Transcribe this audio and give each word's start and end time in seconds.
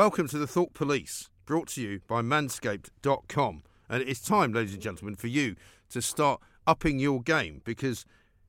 Welcome 0.00 0.28
to 0.28 0.38
the 0.38 0.46
Thought 0.46 0.72
Police, 0.72 1.28
brought 1.44 1.68
to 1.68 1.82
you 1.82 2.00
by 2.08 2.22
Manscaped.com. 2.22 3.62
And 3.86 4.02
it's 4.02 4.22
time, 4.22 4.50
ladies 4.50 4.72
and 4.72 4.82
gentlemen, 4.82 5.14
for 5.14 5.26
you 5.26 5.56
to 5.90 6.00
start 6.00 6.40
upping 6.66 6.98
your 6.98 7.20
game 7.20 7.60
because 7.66 8.06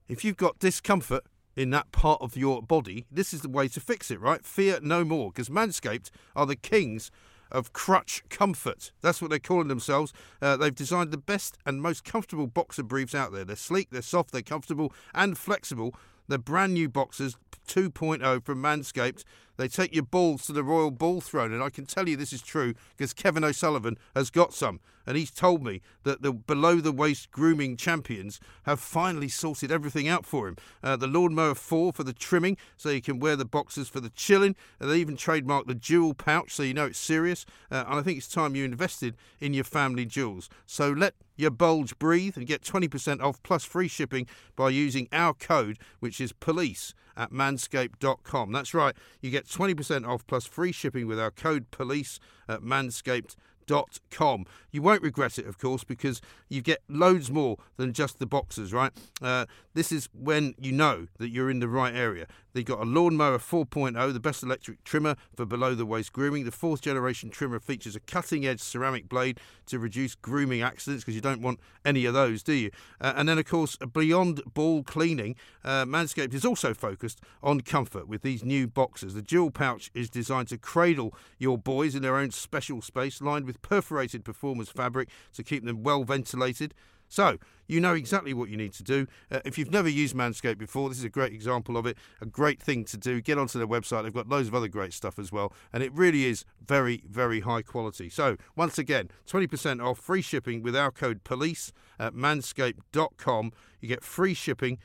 if 0.07 0.23
you've 0.23 0.37
got 0.37 0.59
discomfort 0.59 1.25
in 1.57 1.69
that 1.71 1.91
part 1.91 2.21
of 2.21 2.37
your 2.37 2.61
body, 2.61 3.05
this 3.11 3.33
is 3.33 3.41
the 3.41 3.49
way 3.49 3.67
to 3.67 3.81
fix 3.81 4.09
it, 4.09 4.21
right? 4.21 4.45
Fear 4.45 4.79
no 4.81 5.03
more 5.03 5.29
because 5.29 5.49
Manscaped 5.49 6.09
are 6.37 6.45
the 6.45 6.55
kings 6.55 7.11
of 7.51 7.73
crutch 7.73 8.23
comfort. 8.29 8.93
That's 9.01 9.21
what 9.21 9.29
they're 9.29 9.37
calling 9.37 9.67
themselves. 9.67 10.13
Uh, 10.41 10.55
they've 10.55 10.73
designed 10.73 11.11
the 11.11 11.17
best 11.17 11.57
and 11.65 11.81
most 11.81 12.05
comfortable 12.05 12.47
boxer 12.47 12.83
briefs 12.83 13.13
out 13.13 13.33
there. 13.33 13.43
They're 13.43 13.57
sleek, 13.57 13.89
they're 13.91 14.01
soft, 14.01 14.31
they're 14.31 14.41
comfortable 14.41 14.93
and 15.13 15.37
flexible. 15.37 15.95
They're 16.29 16.37
brand 16.37 16.75
new 16.75 16.87
boxers 16.87 17.35
2.0 17.67 18.45
from 18.45 18.61
Manscaped. 18.61 19.25
They 19.61 19.67
take 19.67 19.93
your 19.93 20.01
balls 20.01 20.47
to 20.47 20.53
the 20.53 20.63
royal 20.63 20.89
ball 20.89 21.21
throne, 21.21 21.53
and 21.53 21.61
I 21.61 21.69
can 21.69 21.85
tell 21.85 22.09
you 22.09 22.17
this 22.17 22.33
is 22.33 22.41
true 22.41 22.73
because 22.97 23.13
Kevin 23.13 23.43
O'Sullivan 23.43 23.95
has 24.15 24.31
got 24.31 24.55
some, 24.55 24.79
and 25.05 25.15
he's 25.15 25.29
told 25.29 25.63
me 25.63 25.81
that 26.01 26.23
the 26.23 26.33
below 26.33 26.77
the 26.77 26.91
waist 26.91 27.29
grooming 27.29 27.77
champions 27.77 28.39
have 28.63 28.79
finally 28.79 29.27
sorted 29.27 29.71
everything 29.71 30.07
out 30.07 30.25
for 30.25 30.47
him. 30.47 30.57
Uh, 30.81 30.95
the 30.95 31.05
Lawnmower 31.05 31.53
4 31.53 31.93
for 31.93 32.03
the 32.03 32.11
trimming, 32.11 32.57
so 32.75 32.89
you 32.89 33.03
can 33.03 33.19
wear 33.19 33.35
the 33.35 33.45
boxers 33.45 33.87
for 33.87 33.99
the 33.99 34.09
chilling, 34.09 34.55
and 34.79 34.89
they 34.89 34.97
even 34.97 35.15
trademarked 35.15 35.67
the 35.67 35.75
jewel 35.75 36.15
pouch, 36.15 36.55
so 36.55 36.63
you 36.63 36.73
know 36.73 36.87
it's 36.87 36.97
serious. 36.97 37.45
Uh, 37.69 37.83
and 37.87 37.99
I 37.99 38.01
think 38.01 38.17
it's 38.17 38.27
time 38.27 38.55
you 38.55 38.65
invested 38.65 39.15
in 39.39 39.53
your 39.53 39.63
family 39.63 40.07
jewels. 40.07 40.49
So 40.65 40.89
let 40.89 41.13
your 41.35 41.51
bulge 41.51 41.99
breathe 41.99 42.35
and 42.35 42.47
get 42.47 42.63
20% 42.63 43.21
off 43.21 43.43
plus 43.43 43.63
free 43.63 43.87
shipping 43.87 44.25
by 44.55 44.69
using 44.69 45.07
our 45.11 45.35
code, 45.35 45.77
which 45.99 46.19
is 46.19 46.33
police 46.33 46.95
at 47.17 47.31
manscaped.com. 47.31 48.51
That's 48.51 48.73
right, 48.73 48.95
you 49.21 49.31
get 49.31 49.47
20% 49.51 50.07
off 50.07 50.25
plus 50.25 50.45
free 50.45 50.71
shipping 50.71 51.07
with 51.07 51.19
our 51.19 51.31
code 51.31 51.69
police 51.71 52.19
at 52.47 52.61
manscaped.com. 52.61 54.45
You 54.71 54.81
won't 54.81 55.01
regret 55.01 55.37
it, 55.37 55.45
of 55.45 55.57
course, 55.57 55.83
because 55.83 56.21
you 56.49 56.61
get 56.61 56.81
loads 56.87 57.29
more 57.29 57.57
than 57.77 57.93
just 57.93 58.19
the 58.19 58.25
boxes, 58.25 58.73
right? 58.73 58.91
Uh, 59.21 59.45
this 59.73 59.91
is 59.91 60.09
when 60.13 60.55
you 60.59 60.71
know 60.71 61.07
that 61.19 61.29
you're 61.29 61.49
in 61.49 61.59
the 61.59 61.67
right 61.67 61.95
area. 61.95 62.27
They've 62.53 62.65
got 62.65 62.79
a 62.79 62.85
lawnmower 62.85 63.37
4.0, 63.37 64.13
the 64.13 64.19
best 64.19 64.43
electric 64.43 64.83
trimmer 64.83 65.15
for 65.35 65.45
below 65.45 65.75
the 65.75 65.85
waist 65.85 66.13
grooming. 66.13 66.45
The 66.45 66.51
fourth 66.51 66.81
generation 66.81 67.29
trimmer 67.29 67.59
features 67.59 67.95
a 67.95 67.99
cutting 67.99 68.45
edge 68.45 68.61
ceramic 68.61 69.07
blade 69.07 69.39
to 69.67 69.79
reduce 69.79 70.15
grooming 70.15 70.61
accidents 70.61 71.03
because 71.03 71.15
you 71.15 71.21
don't 71.21 71.41
want 71.41 71.59
any 71.85 72.05
of 72.05 72.13
those, 72.13 72.43
do 72.43 72.53
you? 72.53 72.71
Uh, 72.99 73.13
and 73.15 73.29
then, 73.29 73.37
of 73.37 73.45
course, 73.45 73.77
beyond 73.77 74.41
ball 74.53 74.83
cleaning, 74.83 75.35
uh, 75.63 75.85
Manscaped 75.85 76.33
is 76.33 76.45
also 76.45 76.73
focused 76.73 77.21
on 77.41 77.61
comfort 77.61 78.07
with 78.07 78.21
these 78.21 78.43
new 78.43 78.67
boxes. 78.67 79.13
The 79.13 79.21
dual 79.21 79.51
pouch 79.51 79.89
is 79.93 80.09
designed 80.09 80.49
to 80.49 80.57
cradle 80.57 81.13
your 81.37 81.57
boys 81.57 81.95
in 81.95 82.01
their 82.01 82.17
own 82.17 82.31
special 82.31 82.81
space, 82.81 83.21
lined 83.21 83.45
with 83.45 83.61
perforated 83.61 84.25
performance 84.25 84.69
fabric 84.69 85.09
to 85.33 85.43
keep 85.43 85.65
them 85.65 85.83
well 85.83 86.03
ventilated. 86.03 86.73
So, 87.11 87.39
you 87.67 87.81
know 87.81 87.93
exactly 87.93 88.33
what 88.33 88.47
you 88.47 88.55
need 88.55 88.71
to 88.71 88.83
do. 88.83 89.05
Uh, 89.29 89.41
if 89.43 89.57
you've 89.57 89.69
never 89.69 89.89
used 89.89 90.15
Manscaped 90.15 90.57
before, 90.57 90.87
this 90.87 90.97
is 90.97 91.03
a 91.03 91.09
great 91.09 91.33
example 91.33 91.75
of 91.75 91.85
it. 91.85 91.97
A 92.21 92.25
great 92.25 92.61
thing 92.61 92.85
to 92.85 92.95
do. 92.97 93.19
Get 93.19 93.37
onto 93.37 93.59
their 93.59 93.67
website. 93.67 94.03
They've 94.03 94.13
got 94.13 94.29
loads 94.29 94.47
of 94.47 94.55
other 94.55 94.69
great 94.69 94.93
stuff 94.93 95.19
as 95.19 95.29
well. 95.29 95.51
And 95.73 95.83
it 95.83 95.91
really 95.93 96.23
is 96.25 96.45
very, 96.65 97.03
very 97.05 97.41
high 97.41 97.63
quality. 97.63 98.07
So, 98.07 98.37
once 98.55 98.77
again, 98.77 99.09
20% 99.27 99.85
off 99.85 99.99
free 99.99 100.21
shipping 100.21 100.63
with 100.63 100.73
our 100.73 100.89
code 100.89 101.25
POLICE 101.25 101.73
at 101.99 102.13
manscaped.com. 102.13 103.51
You 103.81 103.89
get 103.89 104.05
free 104.05 104.33
shipping. 104.33 104.77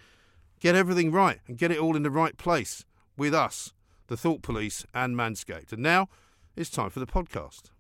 Get 0.59 0.75
everything 0.75 1.13
right 1.13 1.39
and 1.47 1.57
get 1.57 1.71
it 1.71 1.79
all 1.79 1.95
in 1.95 2.03
the 2.03 2.11
right 2.11 2.37
place 2.37 2.85
with 3.17 3.35
us, 3.35 3.73
the 4.09 4.17
Thought 4.17 4.43
Police 4.43 4.85
and 4.93 5.15
Manscaped. 5.15 5.73
And 5.73 5.83
now 5.83 6.09
it's 6.57 6.71
time 6.71 6.91
for 6.91 6.99
the 6.99 7.07
podcast. 7.07 7.71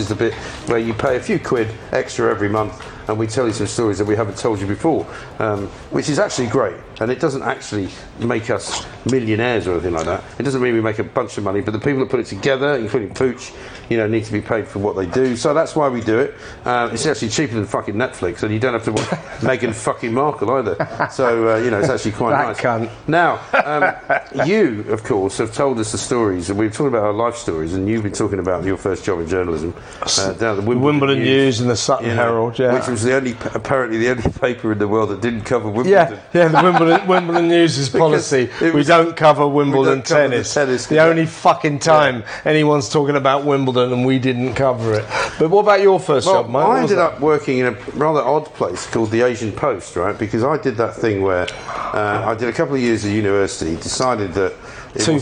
Is 0.00 0.08
the 0.08 0.14
bit 0.16 0.34
where 0.66 0.78
you 0.78 0.92
pay 0.94 1.16
a 1.16 1.20
few 1.20 1.38
quid 1.38 1.68
extra 1.92 2.30
every 2.30 2.48
month 2.48 2.84
and 3.08 3.18
we 3.18 3.26
tell 3.26 3.46
you 3.46 3.52
some 3.52 3.66
stories 3.66 3.98
that 3.98 4.04
we 4.04 4.14
haven't 4.16 4.38
told 4.38 4.60
you 4.60 4.66
before, 4.66 5.06
um, 5.40 5.66
which 5.90 6.08
is 6.08 6.18
actually 6.18 6.46
great. 6.46 6.76
And 7.00 7.10
it 7.10 7.18
doesn't 7.18 7.42
actually 7.42 7.88
make 8.20 8.50
us 8.50 8.86
millionaires 9.04 9.66
or 9.66 9.72
anything 9.72 9.94
like 9.94 10.06
that. 10.06 10.22
It 10.38 10.44
doesn't 10.44 10.62
mean 10.62 10.74
we 10.74 10.80
make 10.80 11.00
a 11.00 11.04
bunch 11.04 11.36
of 11.36 11.44
money, 11.44 11.60
but 11.60 11.72
the 11.72 11.78
people 11.78 12.00
that 12.00 12.08
put 12.08 12.20
it 12.20 12.26
together, 12.26 12.76
including 12.76 13.12
Pooch, 13.12 13.52
you 13.90 13.96
know, 13.96 14.06
need 14.06 14.24
to 14.24 14.32
be 14.32 14.40
paid 14.40 14.68
for 14.68 14.78
what 14.78 14.94
they 14.94 15.04
do. 15.04 15.36
So 15.36 15.52
that's 15.52 15.74
why 15.74 15.88
we 15.88 16.00
do 16.00 16.20
it. 16.20 16.34
Um, 16.64 16.92
it's 16.92 17.04
actually 17.06 17.30
cheaper 17.30 17.54
than 17.54 17.66
fucking 17.66 17.96
Netflix, 17.96 18.44
and 18.44 18.54
you 18.54 18.60
don't 18.60 18.72
have 18.72 18.84
to 18.84 18.92
watch 18.92 19.08
Meghan 19.40 19.74
fucking 19.74 20.14
Markle 20.14 20.48
either. 20.52 21.08
So, 21.10 21.56
uh, 21.56 21.56
you 21.56 21.72
know, 21.72 21.80
it's 21.80 21.88
actually 21.88 22.12
quite 22.12 22.30
nice. 22.30 22.56
cunt. 22.56 22.88
Now, 23.08 23.40
um, 23.64 24.46
you, 24.46 24.84
of 24.92 25.02
course, 25.02 25.38
have 25.38 25.52
told 25.52 25.80
us 25.80 25.90
the 25.90 25.98
stories, 25.98 26.50
and 26.50 26.58
we've 26.58 26.72
talked 26.72 26.86
about 26.86 27.02
our 27.02 27.12
life 27.12 27.34
stories, 27.34 27.74
and 27.74 27.88
you've 27.88 28.04
been 28.04 28.12
talking 28.12 28.38
about 28.38 28.64
your 28.64 28.76
first 28.76 29.04
job 29.04 29.18
in 29.18 29.26
journalism 29.26 29.74
uh, 30.02 30.32
down 30.34 30.56
at 30.56 30.62
the 30.62 30.68
Wimbledon, 30.68 31.00
Wimbledon 31.00 31.24
News 31.24 31.60
and 31.60 31.68
the 31.68 31.76
Sutton 31.76 32.10
you 32.10 32.14
know, 32.14 32.22
Herald, 32.22 32.58
yeah. 32.60 32.72
which 32.72 32.86
was 32.86 33.02
the 33.02 33.16
only, 33.16 33.32
apparently, 33.54 33.98
the 33.98 34.10
only 34.10 34.22
paper 34.40 34.70
in 34.70 34.78
the 34.78 34.86
world 34.86 35.10
that 35.10 35.20
didn't 35.20 35.42
cover 35.42 35.68
Wimbledon. 35.68 35.90
Yeah, 35.92 36.20
yeah. 36.32 36.46
The 36.46 36.62
Wimbledon, 36.62 37.08
Wimbledon 37.08 37.48
News' 37.48 37.88
policy: 37.88 38.50
it 38.60 38.72
we 38.72 38.84
don't 38.84 39.16
cover 39.16 39.48
Wimbledon 39.48 39.96
don't 39.96 40.04
cover 40.04 40.22
the 40.22 40.30
tennis. 40.30 40.54
tennis, 40.54 40.86
The 40.86 41.00
only 41.00 41.26
fucking 41.26 41.80
time 41.80 42.22
anyone's 42.44 42.88
talking 42.88 43.16
about 43.16 43.44
Wimbledon 43.44 43.79
and 43.88 44.04
we 44.04 44.18
didn't 44.18 44.54
cover 44.54 44.94
it. 44.94 45.04
But 45.38 45.50
what 45.50 45.62
about 45.62 45.80
your 45.80 45.98
first 45.98 46.26
Well, 46.26 46.42
job, 46.42 46.50
mate? 46.50 46.58
I 46.58 46.80
ended 46.82 46.98
that? 46.98 47.14
up 47.14 47.20
working 47.20 47.58
in 47.58 47.66
a 47.66 47.72
rather 47.94 48.20
odd 48.20 48.46
place 48.46 48.86
called 48.86 49.10
the 49.10 49.22
Asian 49.22 49.52
Post, 49.52 49.96
right? 49.96 50.16
Because 50.18 50.44
I 50.44 50.56
did 50.58 50.76
that 50.76 50.94
thing 50.94 51.22
where 51.22 51.46
uh, 51.94 52.24
I 52.26 52.34
did 52.34 52.48
a 52.48 52.52
couple 52.52 52.74
of 52.74 52.80
years 52.80 53.04
at 53.04 53.10
university, 53.12 53.76
decided 53.76 54.32
that. 54.34 54.54
two 54.98 55.18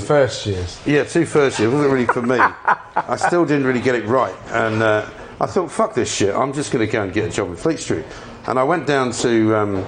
years. 0.47 0.81
Yeah, 0.87 1.05
two 1.05 1.27
first 1.27 1.59
years. 1.59 1.73
It 1.73 1.75
wasn't 1.75 1.93
really 1.93 2.07
for 2.07 2.23
me. 2.23 2.39
I 2.39 3.17
still 3.17 3.45
didn't 3.45 3.67
really 3.67 3.81
get 3.81 3.95
it 3.95 4.05
right. 4.07 4.35
And 4.51 4.83
uh, 4.83 5.09
I 5.41 5.47
thought, 5.47 5.71
fuck 5.71 5.95
this 5.95 6.13
shit. 6.15 6.35
I'm 6.35 6.53
just 6.53 6.73
going 6.73 6.85
to 6.87 6.91
go 6.91 7.03
and 7.03 7.13
get 7.13 7.27
a 7.27 7.31
job 7.31 7.49
in 7.49 7.57
Fleet 7.57 7.79
Street. 7.79 8.07
And 8.47 8.59
I 8.59 8.65
went 8.65 8.87
down 8.87 9.13
to. 9.13 9.57
Um, 9.57 9.87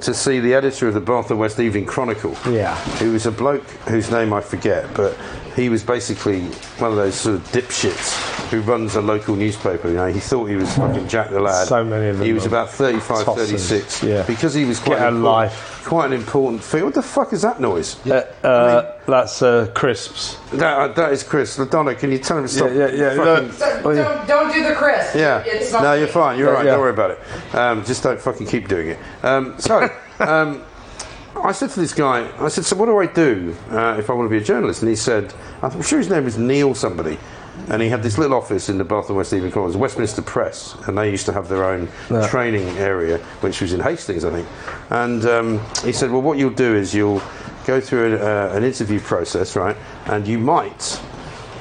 to 0.00 0.14
see 0.14 0.40
the 0.40 0.54
editor 0.54 0.88
of 0.88 0.94
the 0.94 1.00
Bath 1.00 1.30
and 1.30 1.38
West 1.38 1.58
Evening 1.58 1.86
Chronicle. 1.86 2.36
Yeah. 2.48 2.74
Who 2.98 3.12
was 3.12 3.26
a 3.26 3.32
bloke 3.32 3.64
whose 3.88 4.10
name 4.10 4.32
I 4.32 4.40
forget, 4.40 4.92
but 4.94 5.16
he 5.54 5.68
was 5.68 5.82
basically 5.82 6.42
one 6.78 6.90
of 6.90 6.96
those 6.96 7.14
sort 7.14 7.36
of 7.36 7.42
dipshits 7.48 8.35
who 8.50 8.60
runs 8.62 8.94
a 8.96 9.00
local 9.00 9.34
newspaper. 9.36 9.88
You 9.88 9.94
know, 9.94 10.06
he 10.06 10.20
thought 10.20 10.46
he 10.46 10.56
was 10.56 10.74
fucking 10.76 11.08
Jack 11.08 11.30
the 11.30 11.40
Lad. 11.40 11.66
So 11.66 11.84
many 11.84 12.08
of 12.08 12.18
them 12.18 12.26
He 12.26 12.32
was 12.32 12.46
about 12.46 12.70
35, 12.70 13.24
tossers, 13.26 13.36
36. 13.50 14.02
yeah. 14.02 14.22
Because 14.22 14.54
he 14.54 14.64
was 14.64 14.78
quite 14.78 14.96
Get 14.98 15.04
a 15.04 15.08
an 15.08 15.14
important- 15.16 15.24
life. 15.24 15.72
Quite 15.86 16.06
an 16.06 16.12
important 16.14 16.64
figure. 16.64 16.84
What 16.86 16.94
the 16.94 17.02
fuck 17.02 17.32
is 17.32 17.42
that 17.42 17.60
noise? 17.60 17.96
Uh, 18.06 18.26
uh, 18.42 18.92
that's 19.06 19.40
uh, 19.40 19.70
crisps. 19.72 20.36
That, 20.52 20.76
uh, 20.76 20.88
that 20.94 21.12
is 21.12 21.22
Chris. 21.22 21.56
Donna, 21.56 21.94
can 21.94 22.10
you 22.10 22.18
tell 22.18 22.38
him 22.38 22.42
to 22.44 22.48
stop? 22.48 22.70
Yeah, 22.70 22.88
yeah, 22.88 23.14
yeah. 23.14 23.14
fucking- 23.16 23.46
No. 23.48 23.52
So 23.52 23.80
Oh, 23.84 23.90
yeah. 23.90 24.02
don't, 24.02 24.26
don't 24.26 24.52
do 24.52 24.64
the 24.68 24.74
crisps. 24.74 25.14
yeah. 25.14 25.42
It's 25.46 25.72
no, 25.72 25.92
you're 25.94 26.08
fine. 26.08 26.38
You're 26.38 26.48
Yeah, 26.48 26.54
right. 26.54 26.64
yeah. 26.64 26.70
Don't 26.72 26.80
worry 26.80 26.90
about 26.90 27.10
it. 27.12 27.20
Um, 27.54 27.84
just 27.84 28.02
don't 28.02 28.20
fucking 28.20 28.46
keep 28.48 28.66
doing 28.66 28.88
it. 28.88 28.98
Um, 29.22 29.54
so, 29.58 29.88
um, 30.18 30.62
I 31.40 31.52
said 31.52 31.70
to 31.70 31.80
this 31.80 31.92
guy, 31.92 32.28
I 32.40 32.48
said, 32.48 32.64
so 32.64 32.74
what 32.76 32.86
do 32.86 32.98
I 32.98 33.06
do 33.06 33.54
uh, 33.70 33.94
if 33.98 34.10
I 34.10 34.14
want 34.14 34.26
to 34.26 34.30
be 34.30 34.38
a 34.38 34.44
journalist? 34.44 34.82
And 34.82 34.88
he 34.88 34.96
said, 34.96 35.32
I'm 35.62 35.82
sure 35.82 35.98
his 35.98 36.08
name 36.10 36.26
is 36.26 36.36
Neil 36.38 36.74
somebody. 36.74 37.16
And 37.68 37.82
he 37.82 37.88
had 37.88 38.02
this 38.02 38.16
little 38.16 38.36
office 38.36 38.68
in 38.68 38.78
the 38.78 38.84
Bath 38.84 39.08
and 39.08 39.16
West 39.16 39.32
Evening 39.32 39.52
was 39.54 39.76
Westminster 39.76 40.22
Press, 40.22 40.76
and 40.86 40.96
they 40.96 41.10
used 41.10 41.26
to 41.26 41.32
have 41.32 41.48
their 41.48 41.64
own 41.64 41.88
training 42.28 42.68
area, 42.78 43.18
which 43.40 43.60
was 43.60 43.72
in 43.72 43.80
Hastings, 43.80 44.24
I 44.24 44.30
think. 44.30 44.48
And 44.90 45.24
um, 45.26 45.60
he 45.84 45.92
said, 45.92 46.10
well, 46.10 46.22
what 46.22 46.38
you'll 46.38 46.50
do 46.50 46.76
is 46.76 46.94
you'll 46.94 47.22
go 47.66 47.80
through 47.80 48.14
an, 48.14 48.20
uh, 48.20 48.52
an 48.54 48.62
interview 48.62 49.00
process, 49.00 49.56
right? 49.56 49.76
And 50.06 50.28
you 50.28 50.38
might, 50.38 51.00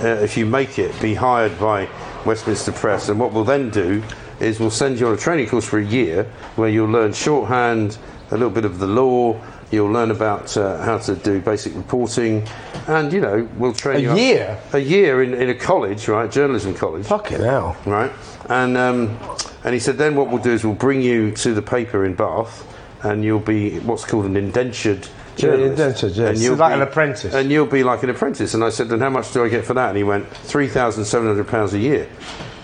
uh, 0.02 0.08
if 0.08 0.38
you 0.38 0.46
make 0.46 0.78
it, 0.78 1.00
be 1.02 1.16
hired 1.16 1.58
by 1.60 1.90
Westminster 2.26 2.72
Press. 2.72 3.10
And 3.10 3.20
what 3.20 3.34
we'll 3.34 3.44
then 3.44 3.72
do 3.72 4.04
is 4.40 4.60
we'll 4.60 4.70
send 4.70 5.00
you 5.00 5.08
on 5.08 5.14
a 5.14 5.18
training 5.18 5.48
course 5.48 5.66
for 5.66 5.80
a 5.80 5.86
year 5.86 6.26
where 6.56 6.70
you'll 6.70 6.90
learn 6.90 7.14
shorthand, 7.14 7.98
a 8.32 8.34
little 8.34 8.50
bit 8.50 8.66
of 8.66 8.80
the 8.80 8.88
law. 8.88 9.40
You'll 9.72 9.92
learn 9.92 10.12
about 10.12 10.56
uh, 10.58 10.82
how 10.84 11.00
to 11.00 11.16
do 11.16 11.42
basic 11.42 11.76
reporting, 11.76 12.48
and 12.88 13.12
you 13.12 13.20
know 13.20 13.50
we'll 13.58 13.74
train 13.74 13.98
A 13.98 14.00
you 14.00 14.12
up- 14.12 14.18
year? 14.18 14.60
a 14.74 14.80
year 14.80 15.24
in, 15.24 15.34
in 15.34 15.50
a 15.50 15.56
college, 15.56 16.08
right? 16.08 16.32
Journalism 16.32 16.74
college 16.76 17.06
Fucking 17.08 17.40
hell. 17.42 17.76
right? 17.86 18.12
And 18.48 18.78
um, 18.78 19.18
and 19.64 19.74
he 19.74 19.80
said, 19.80 19.98
then 19.98 20.16
what 20.16 20.30
we'll 20.30 20.42
do 20.44 20.52
is 20.52 20.64
we'll 20.64 20.76
bring 20.76 21.02
you 21.02 21.32
to 21.32 21.54
the 21.56 21.62
paper 21.64 22.06
in 22.06 22.14
Bath, 22.14 22.64
and 23.04 23.24
you'll 23.24 23.40
be 23.40 23.80
what's 23.80 24.06
called 24.06 24.26
an 24.26 24.38
indentured 24.38 25.08
journalist. 25.36 25.72
indentured, 25.72 26.12
yeah. 26.12 26.28
And 26.30 26.38
you'll 26.38 26.56
like 26.56 26.74
an 26.74 26.82
apprentice. 26.84 27.34
And 27.34 27.50
you'll 27.52 27.66
be 27.66 27.84
like 27.84 28.04
an 28.04 28.12
apprentice. 28.12 28.54
And 28.54 28.64
I 28.64 28.70
said, 28.70 28.88
then 28.90 29.00
how 29.00 29.10
much 29.10 29.34
do 29.34 29.44
I 29.44 29.50
get 29.50 29.66
for 29.66 29.74
that? 29.74 29.90
And 29.90 29.98
he 29.98 30.04
went, 30.04 30.28
three 30.30 30.68
thousand 30.68 31.06
seven 31.06 31.28
hundred 31.28 31.48
pounds 31.48 31.74
a 31.74 31.80
year. 31.80 32.08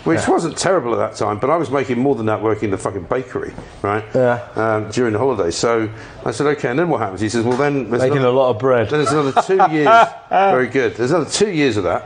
Which 0.03 0.27
wasn't 0.27 0.57
terrible 0.57 0.93
at 0.93 0.97
that 1.11 1.15
time, 1.15 1.37
but 1.37 1.49
I 1.51 1.57
was 1.57 1.69
making 1.69 1.99
more 1.99 2.15
than 2.15 2.25
that 2.25 2.41
working 2.41 2.65
in 2.65 2.71
the 2.71 2.77
fucking 2.77 3.03
bakery, 3.03 3.53
right? 3.83 4.03
Yeah. 4.15 4.47
Um, 4.55 4.89
during 4.89 5.13
the 5.13 5.19
holidays. 5.19 5.55
So 5.55 5.89
I 6.25 6.31
said, 6.31 6.47
okay, 6.47 6.69
and 6.69 6.79
then 6.79 6.89
what 6.89 7.01
happens? 7.01 7.21
He 7.21 7.29
says, 7.29 7.45
well, 7.45 7.55
then 7.57 7.89
there's 7.91 8.01
Making 8.01 8.17
another- 8.17 8.27
a 8.29 8.31
lot 8.31 8.49
of 8.49 8.59
bread. 8.59 8.89
then 8.89 8.99
there's 9.03 9.11
another 9.11 9.39
two 9.43 9.57
years. 9.75 10.07
Very 10.29 10.67
good. 10.67 10.95
There's 10.95 11.11
another 11.11 11.29
two 11.29 11.51
years 11.51 11.77
of 11.77 11.83
that, 11.83 12.05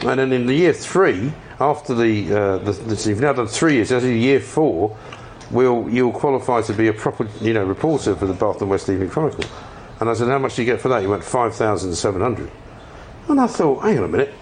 and 0.00 0.18
then 0.18 0.32
in 0.32 0.46
the 0.46 0.54
year 0.54 0.72
three, 0.72 1.32
after 1.60 1.94
the, 1.94 2.34
uh, 2.36 2.58
the, 2.58 2.72
the 2.72 2.96
so 2.96 3.10
you've 3.10 3.20
now 3.20 3.32
done 3.32 3.46
three 3.46 3.74
years. 3.74 3.92
Actually, 3.92 4.18
year 4.18 4.40
four, 4.40 4.96
will 5.52 5.88
you'll 5.88 6.12
qualify 6.12 6.60
to 6.62 6.72
be 6.72 6.88
a 6.88 6.92
proper, 6.92 7.28
you 7.40 7.52
know, 7.54 7.64
reporter 7.64 8.16
for 8.16 8.26
the 8.26 8.34
Bath 8.34 8.60
and 8.60 8.68
West 8.68 8.88
Evening 8.88 9.08
Chronicle. 9.08 9.44
And 10.00 10.10
I 10.10 10.14
said, 10.14 10.26
how 10.28 10.38
much 10.38 10.56
do 10.56 10.62
you 10.62 10.66
get 10.66 10.80
for 10.80 10.88
that? 10.88 11.00
He 11.00 11.06
went 11.06 11.22
five 11.22 11.54
thousand 11.54 11.94
seven 11.94 12.20
hundred. 12.20 12.50
And 13.28 13.40
I 13.40 13.46
thought, 13.46 13.82
hang 13.84 13.98
on 13.98 14.04
a 14.04 14.08
minute. 14.08 14.34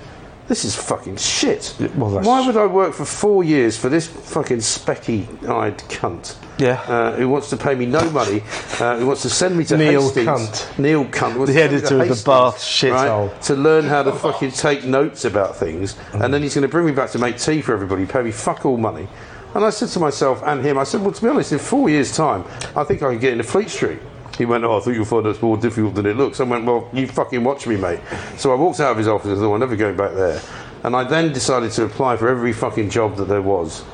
This 0.47 0.65
is 0.67 0.77
fucking 0.77 1.17
shit. 1.17 1.75
well, 1.97 2.11
that's- 2.11 2.27
Why 2.27 2.47
would 2.47 2.57
I 2.57 2.67
work 2.67 2.93
for 2.93 3.07
four 3.07 3.43
years 3.43 3.79
for 3.79 3.89
this 3.89 4.07
fucking 4.07 4.59
specky-eyed 4.59 5.79
cunt? 5.89 6.35
Yeah. 6.59 6.81
Uh, 6.87 7.13
who 7.13 7.29
wants 7.31 7.49
to 7.51 7.57
pay 7.57 7.75
me 7.75 7.87
no 7.87 8.09
money? 8.11 8.43
Uh, 8.79 8.99
who 8.99 9.07
wants 9.07 9.23
to 9.23 9.31
send 9.31 9.57
me 9.57 9.65
to 9.65 9.77
Neil 9.79 10.03
Hastings? 10.03 10.29
Cunt. 10.29 10.79
Neil 10.79 11.05
Cunt. 11.07 11.37
wants 11.37 11.53
The 11.53 11.59
to 11.61 11.69
send 11.69 11.73
me 11.73 11.79
to 11.81 11.85
editor 11.87 11.95
of 11.95 11.99
the 12.01 12.15
Hastings, 12.15 12.25
Bath 12.25 12.57
shithole. 12.59 13.41
to 13.47 13.55
learn 13.55 13.85
how 13.87 14.03
to 14.03 14.13
fucking 14.13 14.51
take 14.53 14.85
notes 14.85 15.25
about 15.25 15.57
things, 15.57 15.97
and 16.13 16.33
then 16.33 16.43
he's 16.43 16.55
going 16.55 16.63
to 16.63 16.69
bring 16.69 16.87
me 16.87 16.93
back 16.93 17.11
to 17.13 17.19
make 17.19 17.39
tea 17.39 17.61
for 17.63 17.73
everybody, 17.73 18.05
pay 18.07 18.23
me 18.23 18.31
fuck 18.31 18.65
all 18.67 18.77
money. 18.77 19.09
And 19.55 19.65
I 19.65 19.71
said 19.71 19.89
to 19.91 20.01
myself 20.01 20.43
and 20.45 20.65
him, 20.65 20.77
I 20.79 20.85
said, 20.85 21.01
well, 21.01 21.13
to 21.13 21.23
be 21.23 21.29
honest, 21.29 21.53
in 21.53 21.59
four 21.61 21.89
years' 21.89 22.15
time, 22.15 22.45
I 22.77 22.83
think 22.85 23.03
I 23.03 23.11
can 23.11 23.19
get 23.21 23.33
into 23.33 23.45
Fleet 23.45 23.71
Street. 23.71 24.01
He 24.37 24.45
went, 24.45 24.65
oh, 24.65 24.77
I 24.79 24.81
think 24.81 24.97
you'll 24.97 25.05
find 25.05 25.25
that's 25.27 25.41
more 25.41 25.57
difficult 25.57 25.95
than 25.95 26.07
it 26.07 26.17
looks. 26.17 26.41
I 26.41 26.45
went, 26.45 26.65
well, 26.65 26.89
you 26.93 27.07
fucking 27.07 27.45
watch 27.45 27.67
me, 27.67 27.77
mate. 27.77 28.01
So 28.37 28.53
I 28.53 28.57
walked 28.57 28.81
out 28.81 28.93
of 28.93 28.99
his 28.99 29.09
office 29.09 29.29
and 29.31 29.39
thought, 29.39 29.55
I'm 29.55 29.61
never 29.61 29.77
going 29.77 29.97
back 29.97 30.13
there. 30.15 30.41
And 30.83 30.95
I 30.97 31.05
then 31.05 31.33
decided 31.33 31.71
to 31.73 31.85
apply 31.85 32.17
for 32.17 32.29
every 32.29 32.53
fucking 32.53 32.91
job 32.91 33.17
that 33.17 33.27
there 33.27 33.43
was 33.43 33.85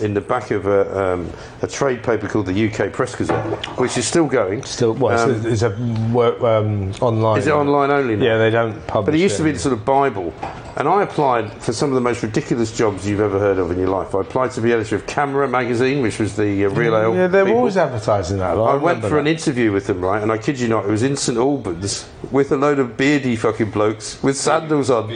in 0.00 0.14
the 0.14 0.20
back 0.20 0.50
of 0.50 0.66
a, 0.66 1.12
um, 1.12 1.30
a 1.62 1.66
trade 1.66 2.02
paper 2.02 2.26
called 2.28 2.46
the 2.46 2.68
UK 2.70 2.92
Press 2.92 3.14
Gazette, 3.14 3.66
which 3.78 3.98
is 3.98 4.06
still 4.06 4.26
going. 4.26 4.62
Still, 4.64 4.94
well, 4.94 5.18
Um, 5.18 5.30
it's, 5.30 5.44
a, 5.44 5.50
it's 5.50 5.62
a 5.62 6.10
work 6.12 6.40
um, 6.42 6.92
online. 7.00 7.38
is 7.38 7.46
it 7.46 7.52
online 7.52 7.90
only 7.90 8.16
now? 8.16 8.24
Yeah, 8.24 8.38
they 8.38 8.50
don't 8.50 8.74
publish. 8.86 9.12
But 9.12 9.14
it 9.16 9.22
used 9.22 9.36
to 9.36 9.42
be 9.42 9.52
the 9.52 9.58
sort 9.58 9.74
of 9.74 9.84
Bible. 9.84 10.32
And 10.80 10.88
I 10.88 11.02
applied 11.02 11.52
for 11.62 11.74
some 11.74 11.90
of 11.90 11.94
the 11.94 12.00
most 12.00 12.22
ridiculous 12.22 12.74
jobs 12.74 13.06
you've 13.06 13.20
ever 13.20 13.38
heard 13.38 13.58
of 13.58 13.70
in 13.70 13.78
your 13.78 13.88
life. 13.88 14.14
I 14.14 14.22
applied 14.22 14.52
to 14.52 14.62
be 14.62 14.72
editor 14.72 14.96
of 14.96 15.04
CAMRA 15.04 15.50
magazine, 15.50 16.00
which 16.00 16.18
was 16.18 16.36
the 16.36 16.64
uh, 16.64 16.70
real 16.70 16.96
ale. 16.96 17.14
Yeah, 17.14 17.26
they're 17.26 17.44
people. 17.44 17.58
always 17.58 17.76
advertising 17.76 18.38
that. 18.38 18.56
I 18.56 18.76
went 18.76 18.80
remember 18.80 19.08
for 19.10 19.18
an 19.18 19.26
interview 19.26 19.72
with 19.72 19.86
them, 19.86 20.00
right? 20.00 20.22
And 20.22 20.32
I 20.32 20.38
kid 20.38 20.58
you 20.58 20.68
not, 20.68 20.86
it 20.86 20.90
was 20.90 21.02
in 21.02 21.18
St 21.18 21.36
Albans 21.36 22.08
with 22.30 22.50
a 22.52 22.56
load 22.56 22.78
of 22.78 22.96
beardy 22.96 23.36
fucking 23.36 23.72
blokes 23.72 24.22
with 24.22 24.38
sandals 24.38 24.88
on, 24.88 25.08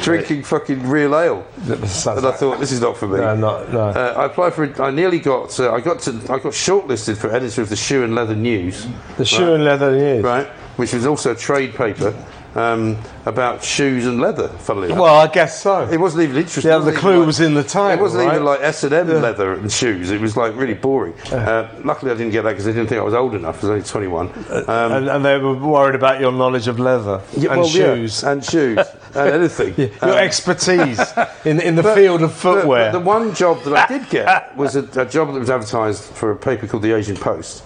drinking 0.00 0.44
fucking 0.44 0.88
real 0.88 1.14
ale. 1.14 1.46
And 1.66 1.74
I 1.74 2.32
thought, 2.32 2.58
this 2.58 2.72
is 2.72 2.80
not 2.80 2.96
for 2.96 3.06
me. 3.06 3.18
No, 3.18 3.36
not- 3.36 3.70
no. 3.70 3.80
Uh, 3.90 4.14
I 4.16 4.24
applied 4.24 4.54
for. 4.54 4.64
it- 4.64 4.80
I 4.80 4.88
nearly 4.88 5.18
got. 5.18 5.60
Uh, 5.60 5.70
I 5.70 5.82
got 5.82 6.00
to. 6.00 6.12
I 6.32 6.38
got 6.38 6.54
shortlisted 6.54 7.18
for 7.18 7.30
editor 7.30 7.60
of 7.60 7.68
the 7.68 7.76
Shoe 7.76 8.04
and 8.04 8.14
Leather 8.14 8.34
News 8.34 8.86
the 9.18 9.26
shoe 9.26 9.52
and 9.52 9.66
leather 9.66 9.92
news. 9.94 10.24
right, 10.24 10.46
which 10.78 10.94
was 10.94 11.04
also 11.04 11.32
a 11.32 11.36
trade 11.36 11.74
paper 11.74 12.14
um, 12.54 12.98
about 13.26 13.62
shoes 13.62 14.06
and 14.06 14.20
leather. 14.20 14.48
Funnily 14.48 14.86
enough, 14.88 14.98
Well, 14.98 15.14
I 15.14 15.26
guess 15.28 15.60
so. 15.62 15.88
it 15.88 15.98
wasn't 15.98 16.24
even 16.24 16.36
interesting. 16.36 16.70
Yeah, 16.70 16.78
the 16.78 16.92
clue 16.92 17.18
like- 17.18 17.26
was 17.26 17.40
in 17.40 17.54
the 17.54 17.62
title, 17.62 17.98
It 17.98 18.02
wasn't 18.02 18.24
even 18.30 18.44
like 18.44 18.60
S 18.60 18.82
and 18.84 18.92
M 18.92 19.08
leather 19.08 19.52
and 19.52 19.70
shoes. 19.70 20.10
It 20.10 20.20
was 20.20 20.36
like 20.36 20.56
really 20.56 20.74
boring. 20.74 21.14
Uh, 21.30 21.68
luckily, 21.84 22.10
I 22.10 22.14
didn't 22.14 22.32
get 22.32 22.42
that 22.42 22.50
because 22.50 22.64
they 22.64 22.72
didn't 22.72 22.88
think 22.88 23.00
I 23.00 23.04
was 23.04 23.14
old 23.14 23.34
enough. 23.34 23.56
I 23.62 23.68
was 23.68 23.70
only 23.70 23.82
twenty-one. 23.84 24.28
Um, 24.68 24.92
and, 24.92 25.08
and 25.08 25.24
they 25.24 25.38
were 25.38 25.54
worried 25.54 25.94
about 25.94 26.20
your 26.20 26.32
knowledge 26.32 26.66
of 26.68 26.78
leather 26.80 27.22
yeah, 27.36 27.52
and 27.52 27.60
well, 27.60 27.68
yeah, 27.70 27.94
shoes. 27.94 28.24
and 28.24 28.44
shoes 28.44 28.78
and 29.14 29.28
anything. 29.34 29.74
your 29.76 29.90
Um, 30.02 30.10
expertise 30.18 31.00
in, 31.44 31.60
in 31.60 31.76
the 31.76 31.82
but- 31.82 31.94
field 31.94 32.22
of 32.22 32.30
but- 32.30 32.36
footwear. 32.36 32.92
But 32.92 32.98
the 32.98 33.04
one 33.04 33.34
job 33.34 33.62
that 33.64 33.90
I 33.90 33.98
did 33.98 34.08
get 34.10 34.56
was 34.56 34.76
a, 34.76 34.80
a 35.00 35.06
job 35.06 35.32
that 35.32 35.38
was 35.40 35.50
advertised 35.50 36.02
for 36.04 36.30
a 36.32 36.36
paper 36.36 36.66
called 36.66 36.82
the 36.82 36.92
Asian 36.92 37.16
Post, 37.16 37.62